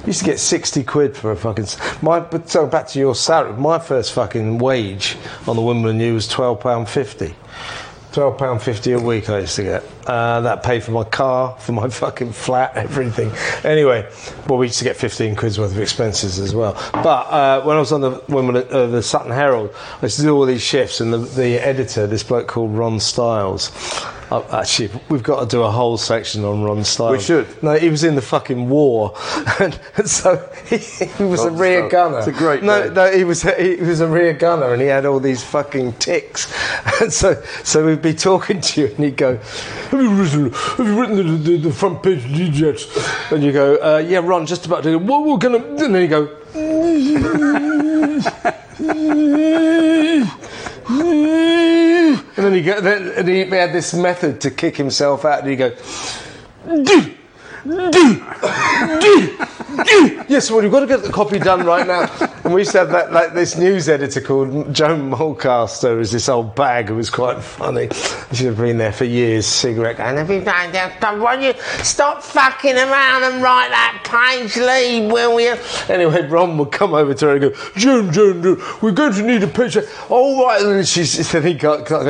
used 0.07 0.19
to 0.19 0.25
get 0.27 0.39
sixty 0.39 0.85
quid 0.85 1.17
for 1.17 1.33
a 1.33 1.37
fucking. 1.37 1.67
My, 2.03 2.21
but 2.21 2.51
so 2.51 2.67
back 2.67 2.89
to 2.89 2.99
your 2.99 3.15
salary. 3.15 3.55
My 3.57 3.79
first 3.79 4.13
fucking 4.13 4.59
wage 4.59 5.17
on 5.49 5.57
the 5.57 5.63
Wimbledon 5.63 5.97
News 5.97 6.15
was 6.15 6.29
twelve 6.29 6.61
pound 6.61 6.91
fifty. 6.91 7.35
Twelve 8.17 8.39
pound 8.39 8.63
fifty 8.63 8.93
a 8.93 8.99
week 8.99 9.29
I 9.29 9.41
used 9.41 9.57
to 9.57 9.63
get. 9.63 9.85
Uh, 10.07 10.41
that 10.41 10.63
paid 10.63 10.83
for 10.83 10.91
my 10.91 11.05
car, 11.05 11.55
for 11.59 11.73
my 11.73 11.87
fucking 11.91 12.33
flat, 12.33 12.75
everything. 12.75 13.31
Anyway, 13.63 14.11
well, 14.49 14.59
we 14.59 14.69
used 14.69 14.79
to 14.79 14.85
get 14.85 14.97
fifteen 14.97 15.37
quid's 15.37 15.59
worth 15.59 15.73
of 15.73 15.79
expenses 15.79 16.39
as 16.39 16.55
well. 16.55 16.73
But 16.95 17.27
uh, 17.27 17.63
when 17.65 17.77
I 17.77 17.79
was 17.79 17.93
on 17.93 18.01
the 18.01 18.23
Wimbledon, 18.27 18.73
uh, 18.75 18.87
the 18.87 19.03
Sutton 19.03 19.33
Herald, 19.33 19.69
I 20.01 20.07
used 20.07 20.17
to 20.17 20.23
do 20.23 20.35
all 20.35 20.47
these 20.47 20.63
shifts, 20.63 21.03
and 21.03 21.13
the, 21.13 21.19
the 21.19 21.59
editor, 21.59 22.07
this 22.07 22.23
bloke 22.23 22.49
called 22.49 22.75
Ron 22.75 23.01
Stiles. 23.01 23.71
Uh, 24.31 24.43
actually, 24.51 24.91
we've 25.09 25.23
got 25.23 25.41
to 25.41 25.47
do 25.47 25.63
a 25.63 25.71
whole 25.71 25.97
section 25.97 26.45
on 26.45 26.63
Ron 26.63 26.83
Stiles. 26.83 27.13
We 27.13 27.23
should. 27.23 27.63
No, 27.63 27.77
he 27.77 27.89
was 27.89 28.03
in 28.03 28.17
the 28.17 28.23
fucking 28.23 28.69
war, 28.69 29.15
and, 29.61 29.79
so 30.05 30.51
he, 30.69 30.79
he 30.79 31.23
was 31.23 31.45
a 31.45 31.51
rear 31.51 31.89
gunner. 31.89 32.19
It's 32.19 32.27
a 32.27 32.33
great 32.33 32.65
no, 32.65 32.85
name. 32.85 32.95
no, 32.95 33.13
he 33.13 33.23
was 33.23 33.43
he 33.43 33.77
was 33.77 34.01
a 34.01 34.09
rear 34.09 34.33
gunner, 34.33 34.73
and 34.73 34.83
he 34.83 34.89
had 34.89 35.07
all 35.07 35.21
these 35.21 35.45
fucking 35.45 35.93
ticks. 35.95 36.53
And 37.01 37.13
so, 37.21 37.41
so 37.63 37.87
we'd 37.87 38.03
be 38.03 38.15
talking 38.15 38.61
to 38.61 38.81
you, 38.81 38.87
and 38.89 39.05
he'd 39.05 39.17
go, 39.17 39.37
"Have 39.37 40.03
you 40.03 40.11
written? 40.11 40.53
Have 40.53 40.87
you 40.87 41.01
written 41.01 41.17
the, 41.17 41.23
the, 41.23 41.57
the 41.59 41.73
front 41.73 42.03
page 42.03 42.25
yet?" 42.27 42.81
And 43.31 43.45
you 43.45 43.53
go, 43.53 43.77
uh, 43.77 43.99
"Yeah, 43.99 44.19
Ron, 44.19 44.47
just 44.47 44.67
about 44.67 44.83
to." 44.83 44.97
What 44.97 45.25
we're 45.25 45.39
gonna? 45.39 45.59
And 45.59 45.79
then 45.79 45.95
you 45.95 46.09
go. 46.09 46.29
And 52.47 52.55
then 52.55 52.63
he 52.63 52.71
go, 52.71 52.81
then 52.81 53.09
and 53.17 53.29
he 53.29 53.41
had 53.41 53.73
this 53.73 53.93
method 53.93 54.41
to 54.43 54.53
kick 54.53 54.77
himself 54.77 55.25
out, 55.25 55.41
and 55.41 55.51
he 55.51 55.57
go. 55.57 55.73
yes, 60.29 60.49
well, 60.49 60.63
you've 60.63 60.71
got 60.71 60.79
to 60.79 60.87
get 60.87 61.03
the 61.03 61.11
copy 61.13 61.41
done 61.41 61.67
right 61.67 61.85
now. 61.85 62.07
And 62.47 62.55
we 62.55 62.63
said 62.63 62.85
that, 62.91 63.11
like 63.11 63.35
this 63.35 63.59
news 63.59 63.89
editor 63.89 64.21
called 64.21 64.73
Joan 64.73 65.11
Mulcaster, 65.11 65.99
was 65.99 66.13
this 66.13 66.29
old 66.29 66.55
bag 66.55 66.87
who 66.87 66.95
was 66.95 67.11
quite 67.11 67.43
funny. 67.43 67.89
She'd 68.33 68.45
have 68.45 68.59
been 68.59 68.79
there 68.79 68.93
for 68.93 69.05
years, 69.05 69.45
cigarette, 69.47 69.99
and 69.99 70.17
every 70.17 70.39
day, 70.39 70.71
"Don't 71.01 71.43
you 71.43 71.55
stop 71.83 72.23
fucking 72.23 72.77
around 72.77 73.25
and 73.25 73.43
write 73.43 73.71
that 73.71 74.01
page 74.05 74.57
lead, 74.59 75.11
will 75.11 75.41
you? 75.41 75.57
Anyway, 75.89 76.25
Ron 76.29 76.57
would 76.59 76.71
come 76.71 76.95
over 76.95 77.15
to 77.15 77.27
her 77.27 77.33
and 77.33 77.41
go, 77.41 77.51
Joan, 77.75 78.13
Joan, 78.13 78.41
Joan, 78.41 78.63
we're 78.81 78.93
going 78.93 79.15
to 79.15 79.23
need 79.23 79.43
a 79.43 79.49
picture. 79.49 79.83
All 80.09 80.47
right, 80.47 80.63
and 80.63 80.87
she's, 80.87 81.33
then 81.33 81.43
he 81.43 81.55
got, 81.55 81.85
got 81.85 82.07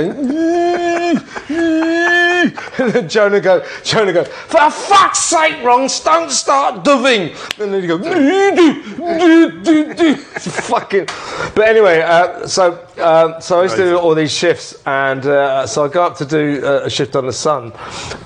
and 2.79 2.93
then 2.93 3.09
Jonah 3.09 3.41
go, 3.41 3.65
Jonah 3.85 4.13
go, 4.13 4.25
for 4.25 4.71
fuck's 4.71 5.21
sake, 5.21 5.63
Ron, 5.65 5.89
don't 6.05 6.31
start 6.31 6.85
doving. 6.85 7.35
And 7.59 7.73
then 7.73 7.81
he 7.81 7.89
go, 7.89 7.97
do, 7.99 9.63
do, 9.63 9.95
do. 9.95 10.26
fucking. 10.39 11.07
But 11.55 11.69
anyway, 11.69 12.01
uh, 12.03 12.47
so 12.47 12.75
um, 12.99 13.41
so 13.41 13.61
I 13.61 13.65
used 13.65 13.77
to 13.77 13.85
do 13.85 13.99
all 13.99 14.15
these 14.15 14.33
shifts, 14.33 14.81
and 14.87 15.25
uh, 15.25 15.67
so 15.67 15.85
I 15.85 15.89
go 15.89 16.05
up 16.05 16.17
to 16.19 16.27
do 16.27 16.61
uh, 16.65 16.83
a 16.85 16.91
shift 16.91 17.17
on 17.17 17.27
the 17.27 17.33
Sun, 17.33 17.73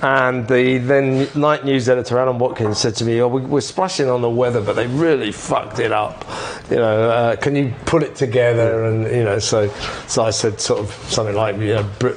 and 0.02 0.46
the 0.48 0.78
then 0.78 1.28
night 1.34 1.64
news 1.64 1.88
editor 1.88 2.18
Alan 2.18 2.38
Watkins 2.38 2.78
said 2.78 2.96
to 2.96 3.04
me, 3.04 3.20
"Oh, 3.20 3.28
we, 3.28 3.42
we're 3.42 3.60
splashing 3.60 4.08
on 4.08 4.22
the 4.22 4.30
weather, 4.30 4.60
but 4.60 4.74
they 4.74 4.88
really 4.88 5.30
fucked 5.30 5.78
it 5.78 5.92
up. 5.92 6.24
You 6.68 6.76
know, 6.76 7.10
uh, 7.10 7.36
can 7.36 7.54
you 7.54 7.72
put 7.86 8.02
it 8.02 8.16
together?" 8.16 8.84
And 8.84 9.04
you 9.04 9.24
know, 9.24 9.38
so 9.38 9.68
so 10.08 10.24
I 10.24 10.30
said 10.30 10.60
sort 10.60 10.80
of 10.80 10.90
something 11.10 11.36
like, 11.36 11.56
you 11.58 11.74
know, 11.74 11.90
Br- 11.98 12.08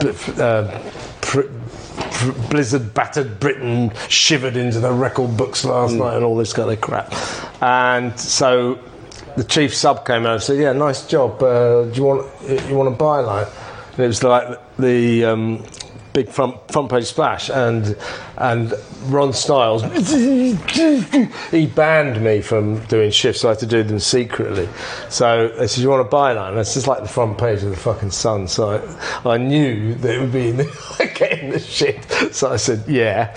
Br- 0.00 0.42
uh, 0.42 0.82
Br- 1.20 1.42
Br- 1.42 2.48
Blizzard 2.50 2.94
battered 2.94 3.38
Britain 3.38 3.92
shivered 4.08 4.56
into 4.56 4.80
the 4.80 4.90
record 4.90 5.36
books 5.36 5.64
last 5.64 5.92
night 5.94 6.14
and 6.16 6.24
all 6.24 6.36
this 6.36 6.52
kind 6.52 6.70
of 6.70 6.80
crap. 6.80 7.12
And 7.62 8.18
so 8.18 8.78
the 9.38 9.44
chief 9.44 9.72
sub 9.72 10.04
came 10.04 10.22
over 10.22 10.34
and 10.34 10.42
said, 10.42 10.58
"Yeah, 10.58 10.72
nice 10.72 11.06
job. 11.06 11.40
Uh, 11.42 11.84
do 11.84 11.92
you 11.94 12.02
want 12.04 12.26
you 12.68 12.74
want 12.74 12.92
a 12.92 12.96
byline?" 12.96 13.48
And 13.92 14.00
it 14.00 14.08
was 14.08 14.22
like 14.24 14.58
the 14.78 15.24
um, 15.24 15.64
big 16.12 16.28
front 16.28 16.56
front 16.72 16.90
page 16.90 17.04
splash, 17.04 17.48
and 17.48 17.96
and 18.36 18.74
Ron 19.04 19.32
Stiles 19.32 19.82
he 21.52 21.66
banned 21.66 22.20
me 22.20 22.40
from 22.40 22.84
doing 22.86 23.12
shifts, 23.12 23.42
so 23.42 23.48
I 23.48 23.52
had 23.52 23.60
to 23.60 23.66
do 23.66 23.84
them 23.84 24.00
secretly. 24.00 24.68
So 25.08 25.48
they 25.56 25.68
said, 25.68 25.82
"You 25.82 25.90
want 25.90 26.04
a 26.04 26.10
byline?" 26.10 26.50
And 26.50 26.58
it's 26.58 26.74
just 26.74 26.88
like 26.88 27.02
the 27.02 27.08
front 27.08 27.38
page 27.38 27.62
of 27.62 27.70
the 27.70 27.76
fucking 27.76 28.10
Sun. 28.10 28.48
So 28.48 28.82
I, 29.24 29.34
I 29.34 29.36
knew 29.38 29.94
that 29.94 30.14
it 30.16 30.20
would 30.20 30.32
be 30.32 30.50
getting 31.14 31.50
the 31.50 31.60
shift. 31.76 32.34
So 32.34 32.50
I 32.50 32.56
said, 32.56 32.82
"Yeah." 32.88 33.32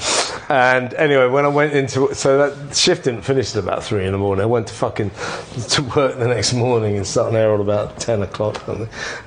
And 0.51 0.93
anyway, 0.95 1.27
when 1.27 1.45
I 1.45 1.47
went 1.47 1.71
into 1.71 2.13
so 2.13 2.37
that 2.37 2.75
shift 2.75 3.05
didn't 3.05 3.21
finish 3.21 3.55
at 3.55 3.63
about 3.63 3.85
three 3.85 4.05
in 4.05 4.11
the 4.11 4.17
morning. 4.17 4.43
I 4.43 4.47
went 4.47 4.67
to 4.67 4.73
fucking 4.73 5.09
to 5.69 5.81
work 5.95 6.19
the 6.19 6.27
next 6.27 6.51
morning 6.53 6.97
and 6.97 7.07
starting 7.07 7.35
there 7.35 7.53
at 7.53 7.61
about 7.61 8.01
ten 8.01 8.21
o'clock. 8.21 8.61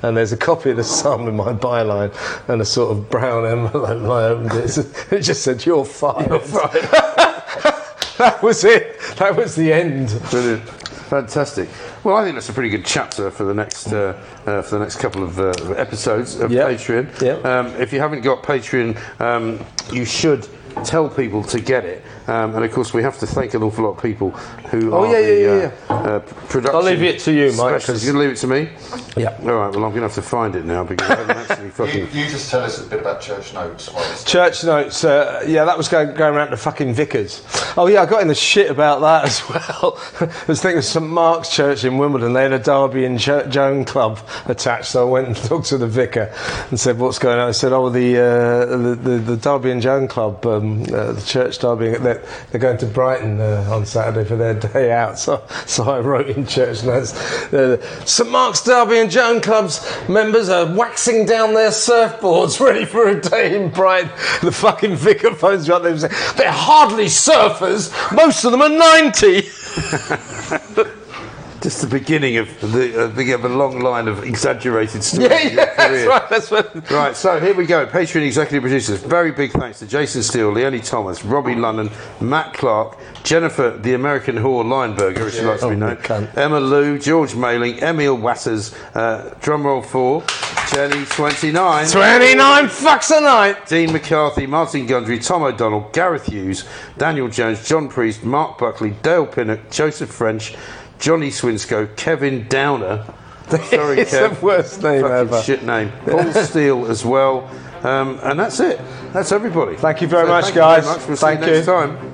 And, 0.03 0.17
there's 0.19 0.33
a 0.33 0.37
copy 0.37 0.69
of 0.69 0.77
the 0.77 0.85
Sun 0.85 1.25
with 1.25 1.35
my 1.35 1.55
byline 1.55 2.13
and 2.49 2.61
a 2.61 2.65
sort 2.67 2.95
of 2.95 3.09
brown 3.09 3.47
envelope. 3.47 3.89
And 3.89 4.07
I 4.07 4.25
opened 4.25 4.53
it. 4.53 5.13
It 5.13 5.23
just 5.23 5.43
said, 5.43 5.65
"You're 5.65 5.87
fired." 5.87 6.29
that 8.19 8.41
was 8.43 8.63
it. 8.65 9.01
That 9.17 9.35
was 9.35 9.57
the 9.57 9.73
end. 9.73 10.09
Brilliant, 10.31 10.69
fantastic. 10.69 11.71
Well, 12.05 12.17
I 12.17 12.25
think 12.25 12.35
that's 12.37 12.51
a 12.51 12.53
pretty 12.53 12.69
good 12.69 12.85
chapter 12.85 13.31
for 13.31 13.45
the 13.45 13.55
next 13.55 13.93
uh, 13.95 14.21
uh, 14.45 14.61
for 14.61 14.77
the 14.77 14.81
next 14.81 14.97
couple 14.97 15.23
of 15.25 15.41
uh, 15.41 15.53
episodes 15.79 16.39
of 16.39 16.53
Yep. 16.53 16.69
Patreon. 16.69 17.21
Yep. 17.23 17.45
Um, 17.47 17.67
if 17.81 17.95
you 17.95 18.01
haven't 18.01 18.21
got 18.21 18.43
Patreon, 18.43 18.99
um, 19.23 19.65
you 19.91 20.05
should 20.05 20.47
tell 20.85 21.09
people 21.09 21.43
to 21.45 21.61
get 21.61 21.85
it. 21.85 22.03
Um, 22.27 22.55
and 22.57 22.65
of 22.65 22.73
course, 22.73 22.95
we 22.95 23.03
have 23.03 23.19
to 23.19 23.27
thank 23.27 23.55
an 23.55 23.63
awful 23.63 23.85
lot 23.85 23.97
of 23.97 24.03
people 24.03 24.31
who 24.31 24.93
Oh, 24.95 25.05
are 25.05 25.21
yeah, 25.21 25.21
the 25.27 25.41
yeah, 25.89 25.95
uh, 25.95 25.95
uh, 25.95 26.19
production. 26.21 26.75
I'll 26.77 26.83
leave 26.83 27.03
it 27.03 27.21
to 27.21 27.33
you, 27.33 27.49
Mike, 27.49 27.55
specialists. 27.81 27.87
'cause- 27.87 28.05
You're 28.05 28.15
going 28.15 28.23
to 28.25 28.29
leave 28.29 28.37
it 28.37 28.41
to 28.41 28.47
me? 28.47 28.69
Yeah. 29.23 29.37
All 29.43 29.59
right, 29.61 29.75
well, 29.75 29.85
I'm 29.85 29.91
going 29.91 29.95
to 29.97 30.01
have 30.03 30.15
to 30.15 30.23
find 30.23 30.57
it 30.57 30.65
now 30.65 30.85
because 30.85 31.11
I 31.11 31.15
haven't 31.17 31.37
actually 31.37 31.65
You, 31.67 31.71
fucking. 31.73 32.09
you 32.13 32.29
just 32.31 32.51
tell 32.51 32.63
us 32.63 32.81
a 32.81 32.89
bit 32.89 33.01
about 33.01 33.21
church 33.21 33.53
notes. 33.53 33.91
while 33.93 34.03
it's- 34.05 34.25
Church 34.25 34.65
notes, 34.65 35.05
uh, 35.05 35.45
yeah, 35.47 35.65
that 35.67 35.77
was 35.77 35.89
going, 35.89 36.15
going 36.15 36.35
around 36.35 36.51
to 36.51 36.57
fucking 36.57 36.95
vicars. 36.95 37.43
Oh, 37.77 37.87
yeah, 37.87 38.03
I 38.03 38.07
got 38.07 38.23
in 38.23 38.29
the 38.29 38.35
shit 38.35 38.71
about 38.71 39.01
that 39.03 39.25
as 39.29 39.49
well. 39.49 39.99
I 40.21 40.29
was 40.49 40.63
thinking 40.63 40.79
of 40.79 40.85
St 40.85 41.05
Mark's 41.07 41.51
Church 41.51 41.85
in 41.85 41.99
Wimbledon. 41.99 42.33
They 42.33 42.43
had 42.45 42.53
a 42.53 42.59
Derby 42.59 43.05
and 43.05 43.19
Jo- 43.19 43.47
Joan 43.47 43.85
club 43.85 44.19
attached, 44.47 44.87
so 44.87 45.07
I 45.07 45.11
went 45.11 45.27
and 45.29 45.37
talked 45.49 45.67
to 45.67 45.79
the 45.79 45.87
vicar 45.89 46.33
and 46.71 46.81
said, 46.81 46.99
What's 46.99 47.19
going 47.19 47.39
on? 47.39 47.49
I 47.49 47.53
said, 47.53 47.73
Oh, 47.73 47.91
the, 47.91 48.17
uh, 48.19 48.77
the, 48.77 48.95
the, 48.95 49.11
the 49.19 49.37
Derby 49.37 49.71
and 49.71 49.83
Joan 49.83 50.09
club, 50.09 50.45
um, 50.47 50.64
uh, 50.93 51.13
the 51.13 51.23
church 51.23 51.59
Derby, 51.59 51.97
they're, 51.99 52.23
they're 52.51 52.61
going 52.61 52.79
to 52.79 52.87
Brighton 52.87 53.41
uh, 53.41 53.69
on 53.71 53.87
Saturday 53.87 54.29
for 54.29 54.37
their 54.37 54.55
day 54.55 54.93
out. 54.93 55.15
So, 55.25 55.43
so 55.65 55.85
I 55.85 56.01
wrote 56.01 56.29
in 56.29 56.47
church 56.47 56.85
notes 56.85 57.15
uh, 57.53 57.81
St 58.05 58.31
Mark's 58.31 58.63
Derby 58.63 58.99
and 58.99 59.11
Joan 59.11 59.41
club's 59.41 59.81
members 60.09 60.51
are 60.51 60.75
waxing 60.75 61.25
down 61.25 61.55
their 61.55 61.71
surfboards 61.71 62.61
ready 62.67 62.85
for 62.85 63.09
a 63.09 63.21
day 63.21 63.57
in 63.57 63.71
Brighton. 63.71 64.11
The 64.43 64.53
fucking 64.53 64.97
vicar 64.97 65.35
phones 65.35 65.69
me 65.69 65.75
up 65.75 65.83
there 65.83 65.93
and 65.93 66.01
says, 66.01 66.35
They're 66.35 66.53
hardly 66.53 67.07
surfers, 67.07 67.91
most 68.15 68.45
of 68.45 68.53
them 68.53 68.61
are 68.61 68.69
90. 68.69 69.49
Just 71.65 71.81
the 71.81 71.87
beginning 71.87 72.37
of 72.37 72.61
the 72.61 73.05
uh, 73.05 73.09
beginning 73.09 73.43
of 73.47 73.51
a 73.51 73.55
long 73.57 73.81
line 73.81 74.07
of 74.07 74.23
exaggerated 74.23 75.03
stories. 75.03 75.31
Yeah, 75.31 75.41
yeah, 75.49 75.75
that's 75.75 76.07
right. 76.07 76.29
That's 76.29 76.51
what. 76.51 76.91
Right, 76.91 77.17
so 77.17 77.41
here 77.41 77.55
we 77.55 77.65
go. 77.65 77.87
Patreon 77.87 78.27
executive 78.27 78.61
producers. 78.61 79.01
Very 79.01 79.33
big 79.33 79.51
thanks 79.53 79.79
to 79.79 79.87
Jason 79.87 80.23
Steele, 80.23 80.51
Leonie 80.53 80.81
Thomas, 80.81 81.25
Robbie 81.25 81.55
London, 81.55 81.89
Matt 82.21 82.53
Clark, 82.53 82.99
Jennifer, 83.23 83.71
the 83.79 83.95
American 83.95 84.37
whore 84.37 84.63
Lineberger, 84.63 85.21
as 85.21 85.37
she 85.37 85.41
likes 85.41 85.63
to 85.63 85.69
be 85.71 85.75
Oh, 85.77 85.79
known, 85.79 85.97
cunt. 85.97 86.37
Emma 86.37 86.61
Lou, 86.61 86.99
George 86.99 87.35
Mailing, 87.35 87.83
Emil 87.83 88.19
Watters, 88.19 88.75
uh, 88.95 89.35
drumroll 89.41 89.83
four, 89.87 90.23
Jenny 90.71 91.07
29, 91.07 91.87
29 91.89 92.65
fucks 92.67 93.17
a 93.17 93.23
night. 93.23 93.67
Dean 93.67 93.91
McCarthy, 93.91 94.47
Martin 94.47 94.85
Gundry, 94.85 95.19
Tom 95.19 95.43
O'Donnell, 95.43 95.89
Gareth 95.95 96.27
Hughes, 96.27 96.67
Daniel 96.99 97.29
Jones, 97.29 97.67
John 97.67 97.89
Priest, 97.89 98.23
Mark 98.23 98.59
Buckley, 98.59 98.91
Dale 99.03 99.25
Pinnock, 99.27 99.71
Joseph 99.71 100.11
French, 100.11 100.55
Johnny 100.99 101.29
Swinscoe, 101.31 101.95
Kevin 101.97 102.47
Downer. 102.49 103.05
Sorry, 103.49 104.01
It's 104.01 104.13
Kev. 104.15 104.39
the 104.41 104.45
worst 104.47 104.83
name 104.83 105.03
Fucking 105.03 105.17
ever. 105.17 105.43
Shit 105.43 105.65
name. 105.65 105.93
Paul 106.07 106.33
Steele 106.45 106.87
as 106.91 107.05
well. 107.05 107.51
Um, 107.83 108.19
and 108.23 108.41
that's 108.41 108.59
it. 108.61 108.81
That's 109.13 109.31
everybody. 109.33 109.77
Thank 109.77 110.01
you 110.01 110.09
very 110.09 110.27
much, 110.27 110.45
thank 110.45 110.57
guys. 110.57 110.85
You 110.85 110.91
very 110.91 110.99
much. 111.01 111.09
We'll 111.09 111.17
Thank 111.19 111.41
see 111.41 111.47
you 111.47 111.53
next 111.57 111.67
you. 111.67 111.73
time. 111.73 112.14